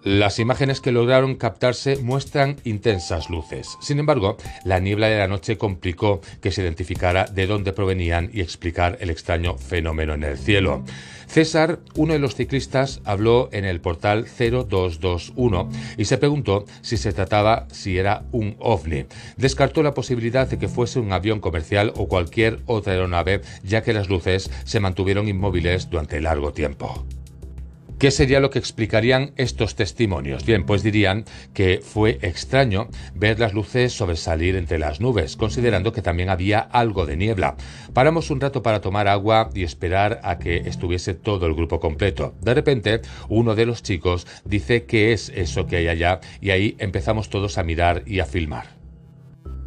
Las 0.05 0.39
imágenes 0.39 0.83
que 0.83 0.93
lograron 0.93 1.35
captarse 1.35 1.97
muestran 1.97 2.57
intensas 2.65 3.31
luces. 3.31 3.79
Sin 3.81 3.99
embargo, 3.99 4.37
la 4.63 4.79
niebla 4.79 5.07
de 5.07 5.17
la 5.17 5.29
noche 5.29 5.57
complicó 5.57 6.21
que 6.43 6.51
se 6.51 6.61
identificara 6.61 7.25
de 7.25 7.47
dónde 7.47 7.73
provenían 7.73 8.29
y 8.31 8.43
explicar 8.43 8.99
el 9.01 9.09
extraño 9.09 9.57
fenómeno 9.57 10.13
en 10.13 10.25
el 10.25 10.37
cielo. 10.37 10.85
César, 11.27 11.81
uno 11.95 12.13
de 12.13 12.19
los 12.19 12.35
ciclistas, 12.35 13.01
habló 13.07 13.49
en 13.51 13.65
el 13.65 13.81
portal 13.81 14.27
0221 14.27 15.71
y 15.97 16.05
se 16.05 16.19
preguntó 16.19 16.67
si 16.83 16.99
se 16.99 17.15
trataba 17.15 17.67
si 17.73 17.97
era 17.97 18.25
un 18.31 18.57
ovni. 18.59 19.07
Descartó 19.39 19.83
la 19.83 19.95
posibilidad 19.95 20.47
de 20.47 20.59
que 20.59 20.69
fuese 20.69 21.01
un 21.01 21.15
avión 21.15 21.41
comercial 21.41 21.95
o 21.97 22.09
cualquier 22.09 22.61
otra 22.67 22.93
aeronave, 22.93 23.41
ya 23.63 23.83
que 23.83 23.95
las 23.95 24.11
luces 24.11 24.51
se 24.65 24.81
mantuvieron 24.81 25.29
inmóviles 25.29 25.89
durante 25.89 26.21
largo 26.21 26.53
tiempo. 26.53 27.07
¿Qué 27.99 28.11
sería 28.11 28.41
lo 28.41 28.51
que 28.51 28.59
explicarían 28.59 29.33
estos 29.37 29.77
testimonios? 29.77 30.45
Bien, 30.45 30.67
pues 30.67 30.83
dirían 30.83 31.25
que 31.55 31.81
fue 31.83 32.19
extraño 32.23 32.89
ver 33.15 33.39
las 33.39 33.55
luces 33.55 33.93
sobresalir 33.93 34.57
entre 34.57 34.79
las 34.79 35.01
nubes, 35.01 35.37
considerando 35.37 35.93
que 35.93 36.03
también 36.03 36.29
había 36.29 36.59
algo 36.59 37.07
de 37.07 37.17
niebla. 37.17 37.57
Paramos 37.93 38.31
un 38.31 38.41
rato 38.41 38.63
para 38.63 38.81
tomar 38.81 39.07
agua 39.07 39.49
y 39.55 39.63
esperar 39.63 40.21
a 40.25 40.39
que 40.39 40.57
estuviese 40.57 41.15
todo 41.15 41.47
el 41.47 41.55
grupo 41.55 41.79
completo. 41.79 42.35
De 42.41 42.53
repente, 42.53 43.01
uno 43.29 43.55
de 43.55 43.67
los 43.67 43.83
chicos 43.83 44.27
dice 44.45 44.85
qué 44.85 45.13
es 45.13 45.31
eso 45.35 45.67
que 45.67 45.77
hay 45.77 45.89
allá 45.89 46.21
y 46.41 46.51
ahí 46.51 46.77
empezamos 46.79 47.31
todos 47.31 47.59
a 47.59 47.63
mirar 47.63 48.03
y 48.07 48.19
a 48.19 48.27
filmar. 48.27 48.74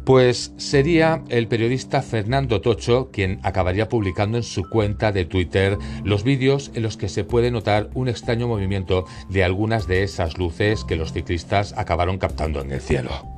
Pues 0.08 0.54
sería 0.56 1.22
el 1.28 1.48
periodista 1.48 2.00
Fernando 2.00 2.62
Tocho 2.62 3.10
quien 3.12 3.40
acabaría 3.42 3.90
publicando 3.90 4.38
en 4.38 4.42
su 4.42 4.66
cuenta 4.66 5.12
de 5.12 5.26
Twitter 5.26 5.76
los 6.02 6.24
vídeos 6.24 6.70
en 6.72 6.84
los 6.84 6.96
que 6.96 7.10
se 7.10 7.24
puede 7.24 7.50
notar 7.50 7.90
un 7.92 8.08
extraño 8.08 8.48
movimiento 8.48 9.04
de 9.28 9.44
algunas 9.44 9.86
de 9.86 10.04
esas 10.04 10.38
luces 10.38 10.84
que 10.84 10.96
los 10.96 11.12
ciclistas 11.12 11.74
acabaron 11.76 12.16
captando 12.16 12.62
en 12.62 12.72
el 12.72 12.80
cielo. 12.80 13.37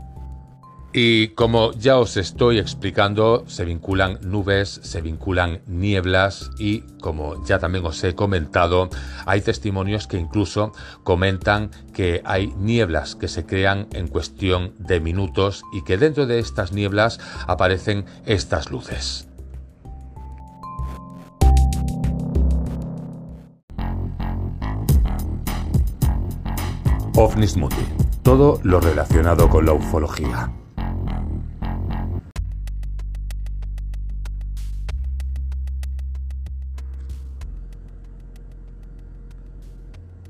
Y 0.93 1.29
como 1.29 1.71
ya 1.73 1.99
os 1.99 2.17
estoy 2.17 2.59
explicando, 2.59 3.45
se 3.47 3.65
vinculan 3.65 4.19
nubes, 4.23 4.81
se 4.83 5.01
vinculan 5.01 5.61
nieblas 5.69 6.51
y 6.59 6.81
como 7.01 7.45
ya 7.45 7.61
también 7.61 7.87
os 7.87 8.03
he 8.03 8.17
comentado, 8.17 8.91
hay 9.25 9.41
testimonios 9.41 10.09
que 10.09 10.19
incluso 10.19 10.73
comentan 11.05 11.71
que 11.95 12.23
hay 12.25 12.49
nieblas 12.59 13.15
que 13.15 13.29
se 13.29 13.47
crean 13.47 13.87
en 13.93 14.09
cuestión 14.09 14.75
de 14.79 14.99
minutos 14.99 15.63
y 15.73 15.85
que 15.85 15.97
dentro 15.97 16.27
de 16.27 16.41
estas 16.41 16.73
nieblas 16.73 17.21
aparecen 17.47 18.05
estas 18.27 18.73
luces. 18.73 19.29
OVNIS 27.15 27.55
Todo 28.23 28.59
lo 28.65 28.81
relacionado 28.81 29.49
con 29.49 29.67
la 29.67 29.73
ufología. 29.73 30.51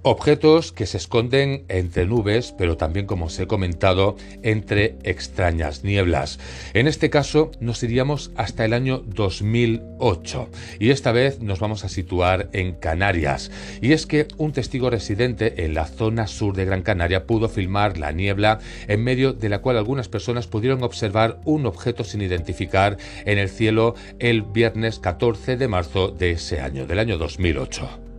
Objetos 0.02 0.72
que 0.72 0.86
se 0.86 0.96
esconden 0.96 1.66
entre 1.68 2.06
nubes, 2.06 2.54
pero 2.56 2.78
también, 2.78 3.04
como 3.04 3.26
os 3.26 3.38
he 3.38 3.46
comentado, 3.46 4.16
entre 4.42 4.96
extrañas 5.02 5.84
nieblas. 5.84 6.38
En 6.72 6.88
este 6.88 7.10
caso 7.10 7.50
nos 7.60 7.82
iríamos 7.82 8.30
hasta 8.34 8.64
el 8.64 8.72
año 8.72 9.02
2008 9.04 10.48
y 10.78 10.88
esta 10.88 11.12
vez 11.12 11.40
nos 11.40 11.60
vamos 11.60 11.84
a 11.84 11.90
situar 11.90 12.48
en 12.54 12.72
Canarias. 12.72 13.50
Y 13.82 13.92
es 13.92 14.06
que 14.06 14.26
un 14.38 14.52
testigo 14.52 14.88
residente 14.88 15.66
en 15.66 15.74
la 15.74 15.84
zona 15.84 16.26
sur 16.28 16.56
de 16.56 16.64
Gran 16.64 16.80
Canaria 16.80 17.26
pudo 17.26 17.50
filmar 17.50 17.98
la 17.98 18.10
niebla 18.10 18.60
en 18.88 19.04
medio 19.04 19.34
de 19.34 19.50
la 19.50 19.58
cual 19.58 19.76
algunas 19.76 20.08
personas 20.08 20.46
pudieron 20.46 20.82
observar 20.82 21.42
un 21.44 21.66
objeto 21.66 22.04
sin 22.04 22.22
identificar 22.22 22.96
en 23.26 23.36
el 23.36 23.50
cielo 23.50 23.94
el 24.18 24.40
viernes 24.40 24.98
14 24.98 25.58
de 25.58 25.68
marzo 25.68 26.08
de 26.08 26.30
ese 26.30 26.62
año, 26.62 26.86
del 26.86 27.00
año 27.00 27.18
2008. 27.18 28.09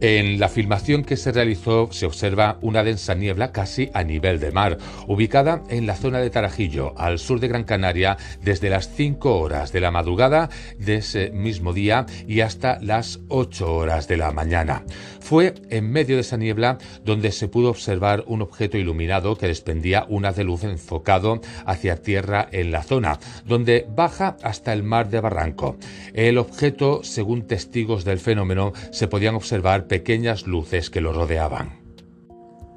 En 0.00 0.38
la 0.38 0.48
filmación 0.48 1.02
que 1.02 1.16
se 1.16 1.32
realizó 1.32 1.88
se 1.90 2.06
observa 2.06 2.58
una 2.60 2.84
densa 2.84 3.16
niebla 3.16 3.50
casi 3.50 3.90
a 3.94 4.04
nivel 4.04 4.38
de 4.38 4.52
mar, 4.52 4.78
ubicada 5.08 5.64
en 5.70 5.86
la 5.86 5.96
zona 5.96 6.20
de 6.20 6.30
Tarajillo, 6.30 6.94
al 6.96 7.18
sur 7.18 7.40
de 7.40 7.48
Gran 7.48 7.64
Canaria, 7.64 8.16
desde 8.40 8.70
las 8.70 8.94
5 8.94 9.40
horas 9.40 9.72
de 9.72 9.80
la 9.80 9.90
madrugada 9.90 10.50
de 10.78 10.96
ese 10.96 11.30
mismo 11.30 11.72
día 11.72 12.06
y 12.28 12.42
hasta 12.42 12.78
las 12.80 13.18
8 13.26 13.74
horas 13.74 14.06
de 14.06 14.18
la 14.18 14.30
mañana. 14.30 14.84
Fue 15.28 15.52
en 15.68 15.92
medio 15.92 16.14
de 16.14 16.22
esa 16.22 16.38
niebla 16.38 16.78
donde 17.04 17.32
se 17.32 17.48
pudo 17.48 17.68
observar 17.68 18.24
un 18.28 18.40
objeto 18.40 18.78
iluminado 18.78 19.36
que 19.36 19.46
desprendía 19.46 20.06
una 20.08 20.32
de 20.32 20.42
luz 20.42 20.64
enfocado 20.64 21.42
hacia 21.66 22.00
tierra 22.00 22.48
en 22.50 22.70
la 22.70 22.82
zona, 22.82 23.18
donde 23.44 23.86
baja 23.94 24.38
hasta 24.42 24.72
el 24.72 24.84
mar 24.84 25.10
de 25.10 25.20
Barranco. 25.20 25.76
El 26.14 26.38
objeto, 26.38 27.04
según 27.04 27.46
testigos 27.46 28.06
del 28.06 28.20
fenómeno, 28.20 28.72
se 28.90 29.06
podían 29.06 29.34
observar 29.34 29.86
pequeñas 29.86 30.46
luces 30.46 30.88
que 30.88 31.02
lo 31.02 31.12
rodeaban. 31.12 31.77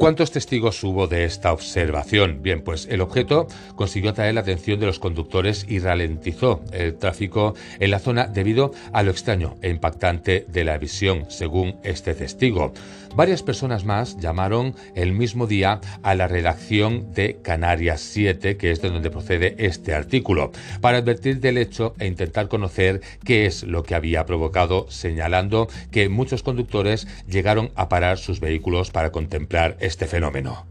¿Cuántos 0.01 0.31
testigos 0.31 0.83
hubo 0.83 1.05
de 1.05 1.25
esta 1.25 1.53
observación? 1.53 2.41
Bien, 2.41 2.63
pues 2.63 2.87
el 2.89 3.01
objeto 3.01 3.45
consiguió 3.75 4.09
atraer 4.09 4.33
la 4.33 4.41
atención 4.41 4.79
de 4.79 4.87
los 4.87 4.97
conductores 4.97 5.67
y 5.69 5.77
ralentizó 5.77 6.63
el 6.71 6.95
tráfico 6.95 7.53
en 7.79 7.91
la 7.91 7.99
zona 7.99 8.25
debido 8.25 8.71
a 8.93 9.03
lo 9.03 9.11
extraño 9.11 9.57
e 9.61 9.69
impactante 9.69 10.47
de 10.47 10.63
la 10.63 10.79
visión, 10.79 11.25
según 11.29 11.75
este 11.83 12.15
testigo. 12.15 12.73
Varias 13.15 13.43
personas 13.43 13.83
más 13.83 14.17
llamaron 14.17 14.73
el 14.95 15.11
mismo 15.11 15.45
día 15.45 15.81
a 16.01 16.15
la 16.15 16.27
redacción 16.27 17.13
de 17.13 17.39
Canarias 17.41 17.99
7, 17.99 18.55
que 18.55 18.71
es 18.71 18.81
de 18.81 18.89
donde 18.89 19.11
procede 19.11 19.55
este 19.57 19.93
artículo, 19.93 20.51
para 20.79 20.99
advertir 20.99 21.41
del 21.41 21.57
hecho 21.57 21.93
e 21.99 22.07
intentar 22.07 22.47
conocer 22.47 23.01
qué 23.25 23.45
es 23.45 23.63
lo 23.63 23.83
que 23.83 23.95
había 23.95 24.25
provocado, 24.25 24.85
señalando 24.89 25.67
que 25.91 26.07
muchos 26.07 26.41
conductores 26.41 27.05
llegaron 27.27 27.71
a 27.75 27.89
parar 27.89 28.17
sus 28.17 28.39
vehículos 28.39 28.91
para 28.91 29.11
contemplar 29.11 29.75
este 29.81 30.07
fenómeno. 30.07 30.70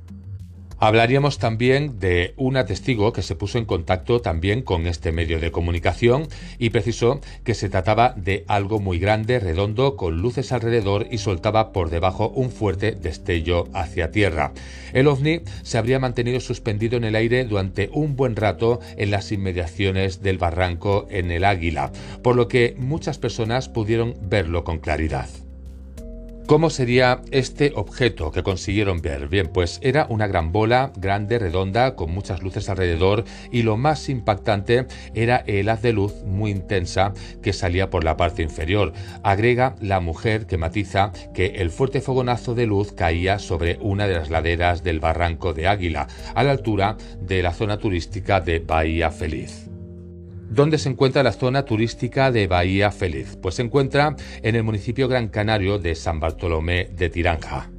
Hablaríamos 0.83 1.39
también 1.39 2.01
de 2.01 2.33
una 2.39 2.65
testigo 2.65 3.13
que 3.13 3.21
se 3.21 3.35
puso 3.35 3.59
en 3.59 3.67
contacto 3.67 4.23
también 4.23 4.63
con 4.63 4.87
este 4.87 5.13
medio 5.13 5.39
de 5.39 5.53
comunicación 5.53 6.27
y 6.59 6.71
precisó 6.71 7.21
que 7.45 7.53
se 7.53 7.69
trataba 7.69 8.15
de 8.17 8.47
algo 8.49 8.81
muy 8.81 8.99
grande, 8.99 9.41
redondo, 9.41 9.99
con 9.99 10.23
luces 10.23 10.53
alrededor 10.53 11.07
y 11.11 11.19
soltaba 11.19 11.73
por 11.73 11.91
debajo 11.91 12.31
un 12.31 12.51
fuerte 12.51 12.93
destello 12.93 13.69
hacia 13.75 14.11
tierra. 14.11 14.53
El 14.95 15.09
ovni 15.09 15.43
se 15.63 15.77
habría 15.77 15.99
mantenido 15.99 16.41
suspendido 16.41 16.97
en 16.97 17.05
el 17.05 17.15
aire 17.15 17.45
durante 17.45 17.91
un 17.93 18.17
buen 18.17 18.35
rato 18.35 18.81
en 18.97 19.11
las 19.11 19.33
inmediaciones 19.33 20.23
del 20.23 20.39
barranco 20.39 21.07
en 21.11 21.31
el 21.31 21.45
Águila, 21.45 21.93
por 22.23 22.37
lo 22.37 22.49
que 22.49 22.75
muchas 22.79 23.19
personas 23.19 23.69
pudieron 23.69 24.15
verlo 24.23 24.65
con 24.65 24.79
claridad. 24.79 25.29
¿Cómo 26.51 26.69
sería 26.69 27.23
este 27.31 27.71
objeto 27.77 28.33
que 28.33 28.43
consiguieron 28.43 29.01
ver? 29.01 29.29
Bien, 29.29 29.47
pues 29.47 29.79
era 29.85 30.07
una 30.09 30.27
gran 30.27 30.51
bola, 30.51 30.91
grande, 30.97 31.39
redonda, 31.39 31.95
con 31.95 32.11
muchas 32.11 32.43
luces 32.43 32.69
alrededor 32.69 33.23
y 33.53 33.63
lo 33.63 33.77
más 33.77 34.09
impactante 34.09 34.89
era 35.15 35.45
el 35.47 35.69
haz 35.69 35.81
de 35.83 35.93
luz 35.93 36.25
muy 36.25 36.51
intensa 36.51 37.15
que 37.41 37.53
salía 37.53 37.89
por 37.89 38.03
la 38.03 38.17
parte 38.17 38.43
inferior. 38.43 38.93
Agrega 39.23 39.77
la 39.81 40.01
mujer 40.01 40.49
que 40.49 40.59
matiza 40.59 41.13
que 41.33 41.47
el 41.59 41.71
fuerte 41.71 42.01
fogonazo 42.01 42.57
de 42.57 42.67
luz 42.67 42.91
caía 42.91 43.39
sobre 43.39 43.79
una 43.81 44.09
de 44.09 44.15
las 44.15 44.29
laderas 44.29 44.83
del 44.83 44.99
barranco 44.99 45.55
de 45.55 45.69
Águila, 45.69 46.09
a 46.35 46.43
la 46.43 46.51
altura 46.51 46.97
de 47.21 47.45
la 47.45 47.53
zona 47.53 47.79
turística 47.79 48.41
de 48.41 48.59
Bahía 48.59 49.13
Feliz. 49.13 49.70
¿Dónde 50.51 50.79
se 50.79 50.89
encuentra 50.89 51.23
la 51.23 51.31
zona 51.31 51.65
turística 51.65 52.33
de 52.33 52.49
Bahía 52.49 52.91
Feliz? 52.91 53.39
Pues 53.41 53.55
se 53.55 53.63
encuentra 53.63 54.17
en 54.43 54.57
el 54.57 54.65
municipio 54.65 55.07
Gran 55.07 55.29
Canario 55.29 55.79
de 55.79 55.95
San 55.95 56.19
Bartolomé 56.19 56.89
de 56.93 57.09
Tiranja. 57.09 57.71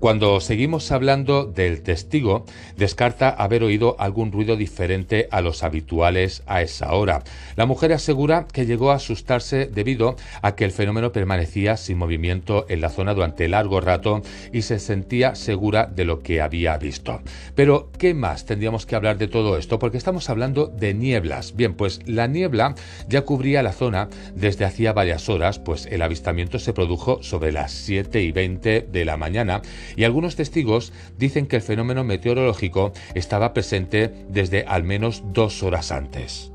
Cuando 0.00 0.38
seguimos 0.40 0.92
hablando 0.92 1.44
del 1.44 1.82
testigo, 1.82 2.44
descarta 2.76 3.30
haber 3.30 3.62
oído 3.62 3.96
algún 3.98 4.32
ruido 4.32 4.56
diferente 4.56 5.28
a 5.30 5.40
los 5.40 5.62
habituales 5.62 6.42
a 6.46 6.60
esa 6.60 6.92
hora. 6.92 7.22
La 7.56 7.64
mujer 7.64 7.92
asegura 7.92 8.46
que 8.52 8.66
llegó 8.66 8.90
a 8.90 8.96
asustarse 8.96 9.66
debido 9.66 10.16
a 10.42 10.56
que 10.56 10.64
el 10.64 10.72
fenómeno 10.72 11.12
permanecía 11.12 11.76
sin 11.78 11.96
movimiento 11.96 12.66
en 12.68 12.82
la 12.82 12.90
zona 12.90 13.14
durante 13.14 13.48
largo 13.48 13.80
rato 13.80 14.22
y 14.52 14.62
se 14.62 14.78
sentía 14.78 15.34
segura 15.34 15.86
de 15.86 16.04
lo 16.04 16.22
que 16.22 16.42
había 16.42 16.76
visto. 16.76 17.22
Pero, 17.54 17.90
¿qué 17.98 18.12
más 18.12 18.44
tendríamos 18.44 18.84
que 18.84 18.96
hablar 18.96 19.16
de 19.16 19.28
todo 19.28 19.56
esto? 19.56 19.78
Porque 19.78 19.96
estamos 19.96 20.28
hablando 20.28 20.66
de 20.66 20.92
nieblas. 20.92 21.56
Bien, 21.56 21.74
pues 21.74 22.00
la 22.04 22.26
niebla 22.26 22.74
ya 23.08 23.22
cubría 23.22 23.62
la 23.62 23.72
zona 23.72 24.08
desde 24.34 24.66
hacía 24.66 24.92
varias 24.92 25.28
horas, 25.30 25.58
pues 25.58 25.86
el 25.86 26.02
avistamiento 26.02 26.58
se 26.58 26.74
produjo 26.74 27.22
sobre 27.22 27.52
las 27.52 27.72
7 27.72 28.22
y 28.22 28.32
20 28.32 28.88
de 28.90 29.04
la 29.04 29.16
mañana 29.16 29.62
y 29.96 30.04
algunos 30.04 30.36
testigos 30.36 30.92
dicen 31.18 31.46
que 31.46 31.56
el 31.56 31.62
fenómeno 31.62 32.04
meteorológico 32.04 32.92
estaba 33.14 33.52
presente 33.52 34.12
desde 34.28 34.64
al 34.66 34.84
menos 34.84 35.22
dos 35.32 35.62
horas 35.62 35.92
antes. 35.92 36.53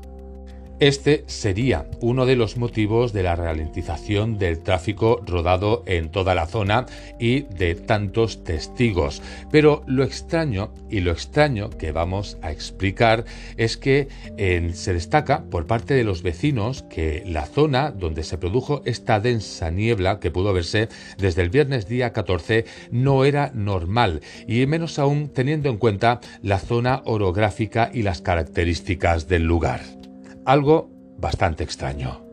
Este 0.80 1.24
sería 1.26 1.84
uno 2.00 2.24
de 2.24 2.36
los 2.36 2.56
motivos 2.56 3.12
de 3.12 3.22
la 3.22 3.36
ralentización 3.36 4.38
del 4.38 4.60
tráfico 4.60 5.20
rodado 5.26 5.82
en 5.84 6.10
toda 6.10 6.34
la 6.34 6.46
zona 6.46 6.86
y 7.18 7.42
de 7.42 7.74
tantos 7.74 8.44
testigos. 8.44 9.20
Pero 9.52 9.82
lo 9.86 10.04
extraño 10.04 10.72
y 10.88 11.00
lo 11.00 11.12
extraño 11.12 11.68
que 11.68 11.92
vamos 11.92 12.38
a 12.40 12.50
explicar 12.50 13.26
es 13.58 13.76
que 13.76 14.08
se 14.72 14.94
destaca 14.94 15.42
por 15.50 15.66
parte 15.66 15.92
de 15.92 16.02
los 16.02 16.22
vecinos 16.22 16.82
que 16.84 17.24
la 17.26 17.44
zona 17.44 17.90
donde 17.90 18.22
se 18.22 18.38
produjo 18.38 18.80
esta 18.86 19.20
densa 19.20 19.70
niebla 19.70 20.18
que 20.18 20.30
pudo 20.30 20.54
verse 20.54 20.88
desde 21.18 21.42
el 21.42 21.50
viernes 21.50 21.88
día 21.88 22.14
14 22.14 22.64
no 22.90 23.26
era 23.26 23.50
normal 23.52 24.22
y 24.48 24.64
menos 24.64 24.98
aún 24.98 25.28
teniendo 25.28 25.68
en 25.68 25.76
cuenta 25.76 26.20
la 26.40 26.58
zona 26.58 27.02
orográfica 27.04 27.90
y 27.92 28.00
las 28.00 28.22
características 28.22 29.28
del 29.28 29.42
lugar 29.44 29.99
algo 30.50 30.90
bastante 31.16 31.62
extraño. 31.62 32.29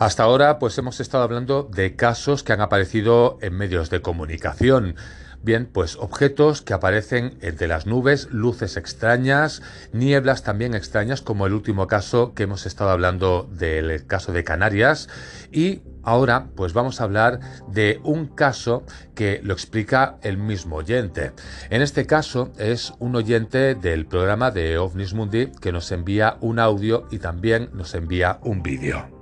Hasta 0.00 0.22
ahora, 0.22 0.58
pues 0.58 0.78
hemos 0.78 0.98
estado 0.98 1.24
hablando 1.24 1.62
de 1.62 1.94
casos 1.94 2.42
que 2.42 2.54
han 2.54 2.62
aparecido 2.62 3.36
en 3.42 3.52
medios 3.52 3.90
de 3.90 4.00
comunicación. 4.00 4.96
Bien, 5.42 5.68
pues 5.70 5.96
objetos 5.96 6.62
que 6.62 6.72
aparecen 6.72 7.36
entre 7.42 7.68
las 7.68 7.84
nubes, 7.84 8.28
luces 8.30 8.78
extrañas, 8.78 9.60
nieblas 9.92 10.42
también 10.42 10.72
extrañas, 10.72 11.20
como 11.20 11.46
el 11.46 11.52
último 11.52 11.86
caso 11.86 12.32
que 12.32 12.44
hemos 12.44 12.64
estado 12.64 12.88
hablando 12.88 13.46
del 13.52 14.06
caso 14.06 14.32
de 14.32 14.42
Canarias. 14.42 15.10
Y 15.52 15.82
ahora, 16.02 16.48
pues 16.56 16.72
vamos 16.72 17.02
a 17.02 17.04
hablar 17.04 17.40
de 17.68 18.00
un 18.02 18.24
caso 18.24 18.84
que 19.14 19.42
lo 19.44 19.52
explica 19.52 20.16
el 20.22 20.38
mismo 20.38 20.76
oyente. 20.76 21.32
En 21.68 21.82
este 21.82 22.06
caso 22.06 22.52
es 22.56 22.94
un 23.00 23.16
oyente 23.16 23.74
del 23.74 24.06
programa 24.06 24.50
de 24.50 24.78
OVNIS 24.78 25.12
Mundi 25.12 25.52
que 25.60 25.72
nos 25.72 25.92
envía 25.92 26.38
un 26.40 26.58
audio 26.58 27.06
y 27.10 27.18
también 27.18 27.68
nos 27.74 27.94
envía 27.94 28.38
un 28.44 28.62
vídeo. 28.62 29.19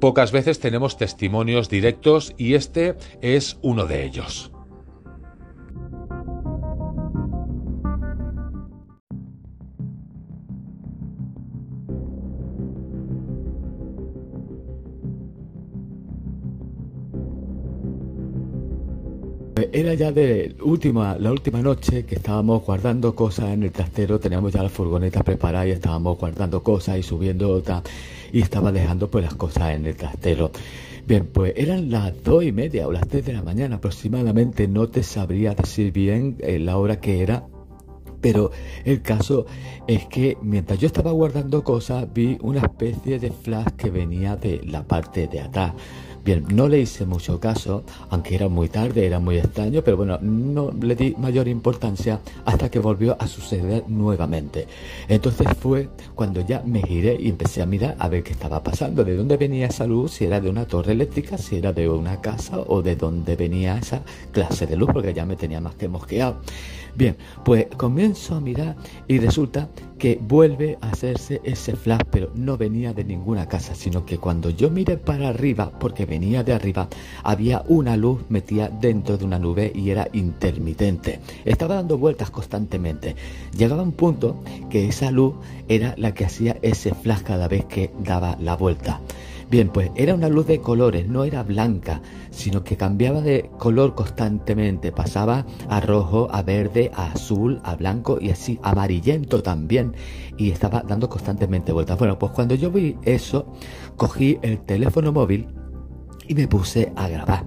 Pocas 0.00 0.32
veces 0.32 0.60
tenemos 0.60 0.98
testimonios 0.98 1.68
directos 1.70 2.34
y 2.36 2.54
este 2.54 2.96
es 3.22 3.58
uno 3.62 3.86
de 3.86 4.04
ellos. 4.04 4.52
Era 19.56 19.94
ya 19.94 20.12
de 20.12 20.54
última, 20.62 21.16
la 21.18 21.32
última 21.32 21.62
noche 21.62 22.04
que 22.04 22.16
estábamos 22.16 22.62
guardando 22.66 23.14
cosas 23.14 23.54
en 23.54 23.62
el 23.62 23.72
trastero, 23.72 24.20
teníamos 24.20 24.52
ya 24.52 24.62
la 24.62 24.68
furgoneta 24.68 25.22
preparada 25.22 25.66
y 25.66 25.70
estábamos 25.70 26.18
guardando 26.18 26.62
cosas 26.62 26.98
y 26.98 27.02
subiendo 27.02 27.50
otra 27.50 27.82
y 28.34 28.42
estaba 28.42 28.70
dejando 28.70 29.10
pues 29.10 29.24
las 29.24 29.34
cosas 29.34 29.74
en 29.74 29.86
el 29.86 29.96
trastero. 29.96 30.50
Bien, 31.06 31.26
pues 31.32 31.54
eran 31.56 31.90
las 31.90 32.22
dos 32.22 32.44
y 32.44 32.52
media 32.52 32.86
o 32.86 32.92
las 32.92 33.08
tres 33.08 33.24
de 33.24 33.32
la 33.32 33.42
mañana 33.42 33.76
aproximadamente, 33.76 34.68
no 34.68 34.88
te 34.88 35.02
sabría 35.02 35.54
decir 35.54 35.90
bien 35.90 36.36
eh, 36.40 36.58
la 36.58 36.76
hora 36.76 37.00
que 37.00 37.22
era, 37.22 37.46
pero 38.20 38.50
el 38.84 39.00
caso 39.00 39.46
es 39.86 40.04
que 40.04 40.36
mientras 40.42 40.78
yo 40.80 40.86
estaba 40.86 41.12
guardando 41.12 41.64
cosas 41.64 42.12
vi 42.12 42.36
una 42.42 42.60
especie 42.60 43.18
de 43.18 43.30
flash 43.30 43.68
que 43.78 43.88
venía 43.88 44.36
de 44.36 44.60
la 44.64 44.82
parte 44.82 45.28
de 45.28 45.40
atrás 45.40 45.72
Bien, 46.26 46.44
no 46.52 46.66
le 46.66 46.80
hice 46.80 47.06
mucho 47.06 47.38
caso, 47.38 47.84
aunque 48.10 48.34
era 48.34 48.48
muy 48.48 48.68
tarde, 48.68 49.06
era 49.06 49.20
muy 49.20 49.38
extraño, 49.38 49.82
pero 49.84 49.96
bueno, 49.96 50.18
no 50.20 50.72
le 50.72 50.96
di 50.96 51.14
mayor 51.16 51.46
importancia 51.46 52.18
hasta 52.44 52.68
que 52.68 52.80
volvió 52.80 53.16
a 53.20 53.28
suceder 53.28 53.84
nuevamente. 53.86 54.66
Entonces 55.06 55.46
fue 55.60 55.88
cuando 56.16 56.40
ya 56.40 56.64
me 56.66 56.82
giré 56.82 57.16
y 57.20 57.28
empecé 57.28 57.62
a 57.62 57.66
mirar 57.66 57.94
a 58.00 58.08
ver 58.08 58.24
qué 58.24 58.32
estaba 58.32 58.60
pasando, 58.60 59.04
de 59.04 59.14
dónde 59.14 59.36
venía 59.36 59.68
esa 59.68 59.86
luz, 59.86 60.14
si 60.14 60.24
era 60.24 60.40
de 60.40 60.50
una 60.50 60.64
torre 60.64 60.94
eléctrica, 60.94 61.38
si 61.38 61.58
era 61.58 61.72
de 61.72 61.88
una 61.88 62.20
casa 62.20 62.58
o 62.58 62.82
de 62.82 62.96
dónde 62.96 63.36
venía 63.36 63.78
esa 63.78 64.02
clase 64.32 64.66
de 64.66 64.74
luz, 64.74 64.90
porque 64.92 65.14
ya 65.14 65.24
me 65.24 65.36
tenía 65.36 65.60
más 65.60 65.76
que 65.76 65.86
mosqueado. 65.86 66.40
Bien, 66.96 67.14
pues 67.44 67.66
comienzo 67.76 68.34
a 68.34 68.40
mirar 68.40 68.74
y 69.06 69.18
resulta 69.18 69.68
que 69.98 70.18
vuelve 70.20 70.78
a 70.80 70.90
hacerse 70.90 71.40
ese 71.44 71.76
flash, 71.76 72.02
pero 72.10 72.30
no 72.34 72.56
venía 72.56 72.92
de 72.92 73.04
ninguna 73.04 73.48
casa, 73.48 73.74
sino 73.74 74.04
que 74.04 74.18
cuando 74.18 74.50
yo 74.50 74.70
miré 74.70 74.96
para 74.96 75.28
arriba, 75.28 75.70
porque 75.78 76.06
venía 76.06 76.44
de 76.44 76.52
arriba, 76.52 76.88
había 77.22 77.64
una 77.68 77.96
luz 77.96 78.20
metida 78.28 78.68
dentro 78.68 79.16
de 79.16 79.24
una 79.24 79.38
nube 79.38 79.72
y 79.74 79.90
era 79.90 80.08
intermitente. 80.12 81.20
Estaba 81.44 81.76
dando 81.76 81.98
vueltas 81.98 82.30
constantemente. 82.30 83.16
Llegaba 83.56 83.82
un 83.82 83.92
punto 83.92 84.42
que 84.70 84.88
esa 84.88 85.10
luz 85.10 85.34
era 85.68 85.94
la 85.96 86.12
que 86.12 86.24
hacía 86.24 86.56
ese 86.62 86.94
flash 86.94 87.22
cada 87.22 87.48
vez 87.48 87.64
que 87.64 87.90
daba 88.02 88.36
la 88.40 88.56
vuelta. 88.56 89.00
Bien, 89.48 89.68
pues 89.68 89.92
era 89.94 90.12
una 90.12 90.28
luz 90.28 90.48
de 90.48 90.60
colores, 90.60 91.06
no 91.08 91.22
era 91.22 91.44
blanca, 91.44 92.02
sino 92.30 92.64
que 92.64 92.76
cambiaba 92.76 93.20
de 93.20 93.48
color 93.58 93.94
constantemente, 93.94 94.90
pasaba 94.90 95.46
a 95.68 95.80
rojo, 95.80 96.26
a 96.32 96.42
verde, 96.42 96.90
a 96.92 97.12
azul, 97.12 97.60
a 97.62 97.76
blanco 97.76 98.18
y 98.20 98.30
así 98.30 98.58
amarillento 98.64 99.44
también, 99.44 99.94
y 100.36 100.50
estaba 100.50 100.82
dando 100.82 101.08
constantemente 101.08 101.70
vueltas. 101.70 101.96
Bueno, 101.96 102.18
pues 102.18 102.32
cuando 102.32 102.56
yo 102.56 102.72
vi 102.72 102.96
eso, 103.04 103.46
cogí 103.96 104.36
el 104.42 104.58
teléfono 104.58 105.12
móvil 105.12 105.46
y 106.26 106.34
me 106.34 106.48
puse 106.48 106.92
a 106.96 107.08
grabar. 107.08 107.44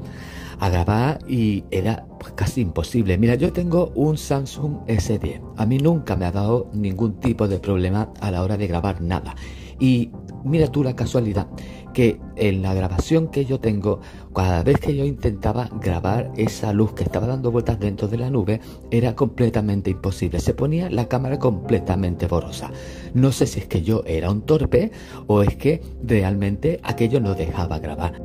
A 0.62 0.70
grabar 0.70 1.20
y 1.28 1.66
era 1.70 2.06
pues, 2.18 2.32
casi 2.32 2.62
imposible. 2.62 3.18
Mira, 3.18 3.36
yo 3.36 3.52
tengo 3.52 3.92
un 3.96 4.18
Samsung 4.18 4.86
S10. 4.88 5.42
A 5.58 5.66
mí 5.66 5.78
nunca 5.78 6.16
me 6.16 6.26
ha 6.26 6.32
dado 6.32 6.70
ningún 6.74 7.20
tipo 7.20 7.50
de 7.50 7.60
problema 7.60 8.14
a 8.22 8.32
la 8.32 8.42
hora 8.42 8.56
de 8.56 8.68
grabar 8.68 9.02
nada. 9.02 9.36
Y 9.80 10.12
mira 10.44 10.68
tú 10.68 10.84
la 10.84 10.96
casualidad 10.96 11.48
que 11.94 12.20
en 12.36 12.62
la 12.62 12.74
grabación 12.74 13.30
que 13.30 13.46
yo 13.46 13.60
tengo, 13.60 14.00
cada 14.34 14.63
vez 14.63 14.80
que 14.80 14.96
yo 14.96 15.06
intentaba 15.06 15.70
grabar 15.82 16.32
esa 16.38 16.72
luz 16.72 16.94
que 16.94 17.04
estaba 17.04 17.28
dando 17.28 17.52
vueltas 17.52 17.80
dentro 17.80 18.08
de 18.08 18.18
la 18.18 18.30
nube, 18.30 18.62
era 18.92 19.15
completamente 19.15 19.89
imposible. 19.89 20.39
Se 20.39 20.54
ponía 20.54 20.89
la 20.89 21.08
cámara 21.08 21.39
completamente 21.39 22.28
borrosa. 22.28 22.72
No 23.13 23.32
sé 23.32 23.48
si 23.48 23.60
es 23.60 23.68
que 23.68 23.82
yo 23.82 24.04
era 24.06 24.30
un 24.30 24.42
torpe 24.42 24.92
o 25.28 25.42
es 25.42 25.56
que 25.56 25.82
realmente 26.04 26.80
aquello 26.84 27.20
no 27.20 27.34
dejaba 27.34 27.80
grabar. 27.80 28.22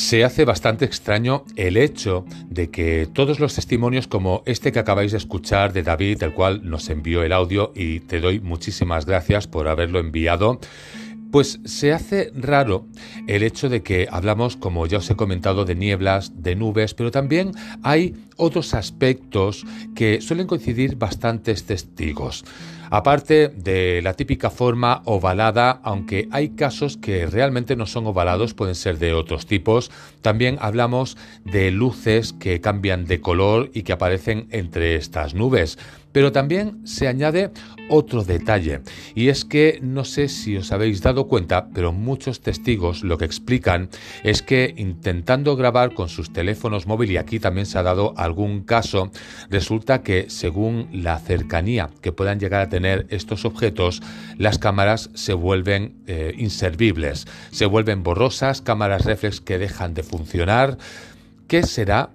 Se 0.00 0.24
hace 0.24 0.46
bastante 0.46 0.86
extraño 0.86 1.44
el 1.56 1.76
hecho 1.76 2.24
de 2.48 2.70
que 2.70 3.06
todos 3.12 3.38
los 3.38 3.54
testimonios 3.54 4.06
como 4.08 4.42
este 4.46 4.72
que 4.72 4.78
acabáis 4.78 5.12
de 5.12 5.18
escuchar 5.18 5.74
de 5.74 5.82
David, 5.82 6.22
el 6.22 6.32
cual 6.32 6.62
nos 6.64 6.88
envió 6.88 7.22
el 7.22 7.32
audio 7.32 7.70
y 7.76 8.00
te 8.00 8.18
doy 8.18 8.40
muchísimas 8.40 9.04
gracias 9.04 9.46
por 9.46 9.68
haberlo 9.68 9.98
enviado, 9.98 10.58
pues 11.30 11.60
se 11.66 11.92
hace 11.92 12.32
raro 12.34 12.86
el 13.26 13.42
hecho 13.42 13.68
de 13.68 13.82
que 13.82 14.08
hablamos, 14.10 14.56
como 14.56 14.86
ya 14.86 14.98
os 14.98 15.10
he 15.10 15.16
comentado, 15.16 15.66
de 15.66 15.74
nieblas, 15.74 16.42
de 16.42 16.56
nubes, 16.56 16.94
pero 16.94 17.10
también 17.10 17.52
hay 17.82 18.16
otros 18.36 18.72
aspectos 18.72 19.66
que 19.94 20.22
suelen 20.22 20.46
coincidir 20.46 20.96
bastantes 20.96 21.64
testigos. 21.64 22.46
Aparte 22.92 23.46
de 23.48 24.00
la 24.02 24.14
típica 24.14 24.50
forma 24.50 25.02
ovalada, 25.04 25.80
aunque 25.84 26.28
hay 26.32 26.50
casos 26.50 26.96
que 26.96 27.24
realmente 27.26 27.76
no 27.76 27.86
son 27.86 28.04
ovalados, 28.08 28.52
pueden 28.52 28.74
ser 28.74 28.98
de 28.98 29.14
otros 29.14 29.46
tipos, 29.46 29.92
también 30.22 30.58
hablamos 30.60 31.16
de 31.44 31.70
luces 31.70 32.32
que 32.32 32.60
cambian 32.60 33.04
de 33.04 33.20
color 33.20 33.70
y 33.74 33.84
que 33.84 33.92
aparecen 33.92 34.48
entre 34.50 34.96
estas 34.96 35.34
nubes. 35.34 35.78
Pero 36.12 36.32
también 36.32 36.86
se 36.86 37.08
añade 37.08 37.50
otro 37.88 38.22
detalle, 38.24 38.80
y 39.14 39.28
es 39.28 39.44
que 39.44 39.80
no 39.82 40.04
sé 40.04 40.28
si 40.28 40.56
os 40.56 40.70
habéis 40.70 41.02
dado 41.02 41.26
cuenta, 41.26 41.68
pero 41.74 41.92
muchos 41.92 42.40
testigos 42.40 43.02
lo 43.02 43.18
que 43.18 43.24
explican 43.24 43.88
es 44.22 44.42
que 44.42 44.74
intentando 44.76 45.56
grabar 45.56 45.92
con 45.94 46.08
sus 46.08 46.32
teléfonos 46.32 46.86
móviles, 46.86 47.14
y 47.14 47.16
aquí 47.16 47.40
también 47.40 47.66
se 47.66 47.78
ha 47.78 47.82
dado 47.82 48.14
algún 48.16 48.62
caso, 48.62 49.10
resulta 49.50 50.02
que 50.02 50.30
según 50.30 50.88
la 50.92 51.18
cercanía 51.18 51.90
que 52.00 52.12
puedan 52.12 52.38
llegar 52.38 52.60
a 52.60 52.68
tener 52.68 53.06
estos 53.10 53.44
objetos, 53.44 54.02
las 54.38 54.58
cámaras 54.58 55.10
se 55.14 55.32
vuelven 55.32 55.96
eh, 56.06 56.34
inservibles, 56.38 57.26
se 57.50 57.66
vuelven 57.66 58.02
borrosas, 58.02 58.62
cámaras 58.62 59.04
reflex 59.04 59.40
que 59.40 59.58
dejan 59.58 59.94
de 59.94 60.02
funcionar. 60.02 60.78
¿Qué 61.48 61.64
será 61.64 62.10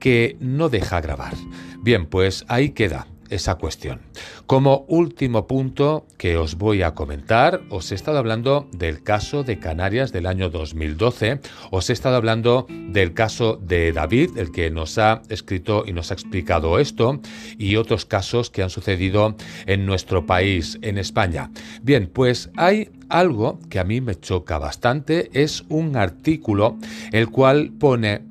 que 0.00 0.36
no 0.40 0.68
deja 0.68 1.00
grabar? 1.00 1.34
Bien, 1.82 2.06
pues 2.06 2.44
ahí 2.48 2.70
queda 2.70 3.06
esa 3.30 3.54
cuestión. 3.54 4.00
Como 4.46 4.84
último 4.88 5.46
punto 5.46 6.06
que 6.18 6.36
os 6.36 6.56
voy 6.56 6.82
a 6.82 6.94
comentar, 6.94 7.62
os 7.70 7.90
he 7.92 7.94
estado 7.94 8.18
hablando 8.18 8.68
del 8.72 9.02
caso 9.02 9.44
de 9.44 9.58
Canarias 9.58 10.12
del 10.12 10.26
año 10.26 10.50
2012, 10.50 11.40
os 11.70 11.88
he 11.88 11.92
estado 11.92 12.16
hablando 12.16 12.66
del 12.68 13.14
caso 13.14 13.56
de 13.56 13.92
David, 13.92 14.36
el 14.36 14.52
que 14.52 14.70
nos 14.70 14.98
ha 14.98 15.22
escrito 15.28 15.84
y 15.86 15.92
nos 15.92 16.10
ha 16.10 16.14
explicado 16.14 16.78
esto, 16.78 17.20
y 17.58 17.76
otros 17.76 18.04
casos 18.04 18.50
que 18.50 18.62
han 18.62 18.70
sucedido 18.70 19.36
en 19.66 19.86
nuestro 19.86 20.26
país, 20.26 20.78
en 20.82 20.98
España. 20.98 21.50
Bien, 21.82 22.10
pues 22.12 22.50
hay 22.56 22.90
algo 23.08 23.58
que 23.68 23.78
a 23.78 23.84
mí 23.84 24.00
me 24.00 24.14
choca 24.14 24.58
bastante, 24.58 25.30
es 25.32 25.64
un 25.68 25.96
artículo 25.96 26.76
el 27.12 27.30
cual 27.30 27.72
pone 27.78 28.22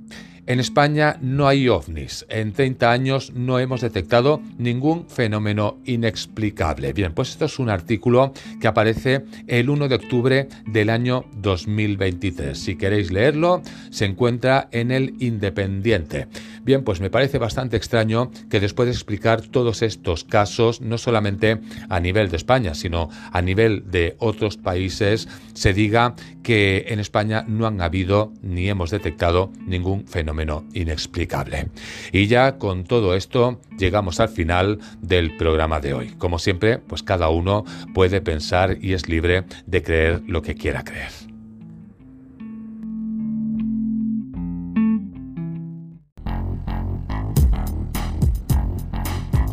en 0.49 0.59
España 0.59 1.15
no 1.21 1.47
hay 1.47 1.69
ovnis. 1.69 2.25
En 2.27 2.53
30 2.53 2.91
años 2.91 3.31
no 3.35 3.59
hemos 3.59 3.81
detectado 3.81 4.41
ningún 4.57 5.07
fenómeno 5.07 5.77
inexplicable. 5.85 6.91
Bien, 6.91 7.13
pues 7.13 7.29
esto 7.29 7.45
es 7.45 7.59
un 7.59 7.69
artículo 7.69 8.33
que 8.59 8.67
aparece 8.67 9.25
el 9.45 9.69
1 9.69 9.87
de 9.87 9.95
octubre 9.95 10.49
del 10.65 10.89
año 10.89 11.25
2023. 11.37 12.57
Si 12.57 12.77
queréis 12.77 13.11
leerlo, 13.11 13.61
se 13.91 14.05
encuentra 14.05 14.69
en 14.71 14.89
el 14.89 15.13
Independiente. 15.19 16.27
Bien, 16.63 16.83
pues 16.83 16.99
me 16.99 17.11
parece 17.11 17.37
bastante 17.37 17.77
extraño 17.77 18.31
que 18.49 18.59
después 18.59 18.87
de 18.87 18.93
explicar 18.93 19.41
todos 19.41 19.83
estos 19.83 20.23
casos, 20.23 20.81
no 20.81 20.97
solamente 20.97 21.59
a 21.89 21.99
nivel 21.99 22.31
de 22.31 22.37
España, 22.37 22.73
sino 22.73 23.09
a 23.31 23.41
nivel 23.43 23.91
de 23.91 24.15
otros 24.17 24.57
países, 24.57 25.27
se 25.53 25.73
diga 25.73 26.15
que 26.41 26.85
en 26.87 26.99
España 26.99 27.45
no 27.47 27.67
han 27.67 27.81
habido 27.81 28.33
ni 28.41 28.67
hemos 28.67 28.89
detectado 28.89 29.51
ningún 29.67 30.07
fenómeno 30.07 30.38
inexplicable. 30.73 31.69
Y 32.11 32.27
ya 32.27 32.57
con 32.57 32.83
todo 32.83 33.15
esto 33.15 33.59
llegamos 33.77 34.19
al 34.19 34.29
final 34.29 34.79
del 35.01 35.35
programa 35.37 35.79
de 35.79 35.93
hoy. 35.93 36.09
Como 36.17 36.39
siempre, 36.39 36.79
pues 36.79 37.03
cada 37.03 37.29
uno 37.29 37.65
puede 37.93 38.21
pensar 38.21 38.77
y 38.81 38.93
es 38.93 39.07
libre 39.07 39.45
de 39.65 39.83
creer 39.83 40.21
lo 40.27 40.41
que 40.41 40.55
quiera 40.55 40.83
creer. 40.83 41.11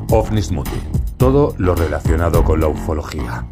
OVNIS 0.09 0.51
Todo 1.17 1.55
lo 1.59 1.75
relacionado 1.75 2.45
con 2.45 2.61
la 2.61 2.69
ufología. 2.69 3.45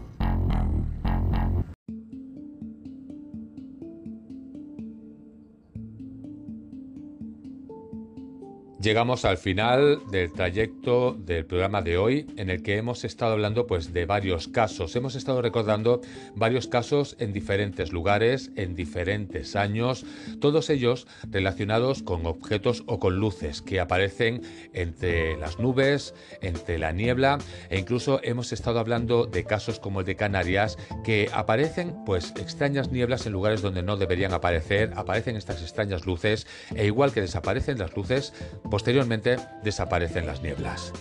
Llegamos 8.84 9.24
al 9.24 9.38
final 9.38 10.02
del 10.10 10.30
trayecto 10.30 11.16
del 11.18 11.46
programa 11.46 11.80
de 11.80 11.96
hoy 11.96 12.26
en 12.36 12.50
el 12.50 12.62
que 12.62 12.76
hemos 12.76 13.04
estado 13.04 13.32
hablando 13.32 13.66
pues 13.66 13.94
de 13.94 14.04
varios 14.04 14.46
casos. 14.46 14.94
Hemos 14.94 15.14
estado 15.14 15.40
recordando 15.40 16.02
varios 16.34 16.68
casos 16.68 17.16
en 17.18 17.32
diferentes 17.32 17.94
lugares, 17.94 18.50
en 18.56 18.74
diferentes 18.74 19.56
años, 19.56 20.04
todos 20.38 20.68
ellos 20.68 21.06
relacionados 21.30 22.02
con 22.02 22.26
objetos 22.26 22.82
o 22.84 22.98
con 22.98 23.16
luces 23.16 23.62
que 23.62 23.80
aparecen 23.80 24.42
entre 24.74 25.38
las 25.38 25.58
nubes, 25.58 26.12
entre 26.42 26.78
la 26.78 26.92
niebla 26.92 27.38
e 27.70 27.78
incluso 27.78 28.20
hemos 28.22 28.52
estado 28.52 28.80
hablando 28.80 29.24
de 29.24 29.44
casos 29.44 29.80
como 29.80 30.00
el 30.00 30.06
de 30.06 30.16
Canarias 30.16 30.76
que 31.04 31.30
aparecen 31.32 32.04
pues 32.04 32.34
extrañas 32.36 32.92
nieblas 32.92 33.24
en 33.24 33.32
lugares 33.32 33.62
donde 33.62 33.82
no 33.82 33.96
deberían 33.96 34.34
aparecer, 34.34 34.92
aparecen 34.94 35.36
estas 35.36 35.62
extrañas 35.62 36.04
luces 36.04 36.46
e 36.74 36.84
igual 36.84 37.14
que 37.14 37.22
desaparecen 37.22 37.78
las 37.78 37.96
luces 37.96 38.34
posteriormente 38.74 39.36
desaparecen 39.62 40.26
las 40.26 40.42
nieblas. 40.42 40.92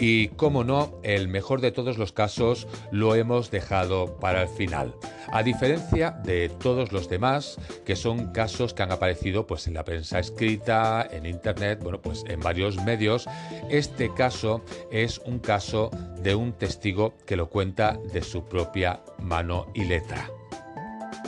Y 0.00 0.30
como 0.30 0.64
no, 0.64 0.98
el 1.04 1.28
mejor 1.28 1.60
de 1.60 1.70
todos 1.70 1.96
los 1.96 2.10
casos 2.10 2.66
lo 2.90 3.14
hemos 3.14 3.52
dejado 3.52 4.16
para 4.18 4.42
el 4.42 4.48
final. 4.48 4.92
A 5.30 5.44
diferencia 5.44 6.10
de 6.24 6.48
todos 6.48 6.90
los 6.90 7.08
demás, 7.08 7.56
que 7.84 7.94
son 7.94 8.32
casos 8.32 8.74
que 8.74 8.82
han 8.82 8.90
aparecido 8.90 9.46
pues 9.46 9.68
en 9.68 9.74
la 9.74 9.84
prensa 9.84 10.18
escrita, 10.18 11.06
en 11.08 11.24
internet, 11.24 11.78
bueno, 11.80 12.02
pues 12.02 12.24
en 12.26 12.40
varios 12.40 12.82
medios, 12.82 13.28
este 13.70 14.12
caso 14.12 14.64
es 14.90 15.20
un 15.20 15.38
caso 15.38 15.92
de 16.20 16.34
un 16.34 16.52
testigo 16.52 17.14
que 17.26 17.36
lo 17.36 17.48
cuenta 17.48 17.96
de 18.12 18.22
su 18.22 18.42
propia 18.42 19.04
mano 19.20 19.68
y 19.72 19.84
letra. 19.84 20.28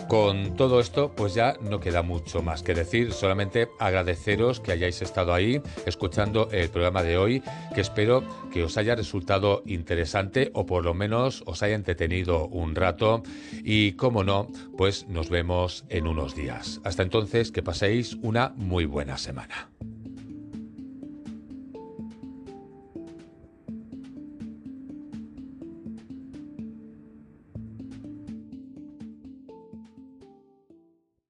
Con 0.09 0.57
todo 0.57 0.81
esto, 0.81 1.12
pues 1.14 1.35
ya 1.35 1.59
no 1.61 1.81
queda 1.81 2.01
mucho 2.01 2.42
más 2.42 2.62
que 2.62 2.73
decir, 2.73 3.12
solamente 3.12 3.68
agradeceros 3.79 4.59
que 4.59 4.73
hayáis 4.73 5.03
estado 5.03 5.35
ahí 5.35 5.61
escuchando 5.85 6.49
el 6.51 6.71
programa 6.71 7.03
de 7.03 7.18
hoy, 7.18 7.42
que 7.75 7.83
espero 7.83 8.25
que 8.51 8.64
os 8.64 8.79
haya 8.79 8.94
resultado 8.94 9.62
interesante 9.66 10.51
o 10.55 10.64
por 10.64 10.83
lo 10.83 10.94
menos 10.94 11.42
os 11.44 11.62
haya 11.62 11.75
entretenido 11.75 12.47
un 12.47 12.75
rato 12.75 13.23
y 13.62 13.92
como 13.92 14.25
no, 14.25 14.49
pues 14.79 15.07
nos 15.09 15.29
vemos 15.29 15.85
en 15.90 16.07
unos 16.07 16.35
días. 16.35 16.81
Hasta 16.85 17.03
entonces, 17.03 17.53
que 17.53 17.62
paséis 17.62 18.16
una 18.23 18.55
muy 18.57 18.87
buena 18.87 19.18
semana. 19.18 19.68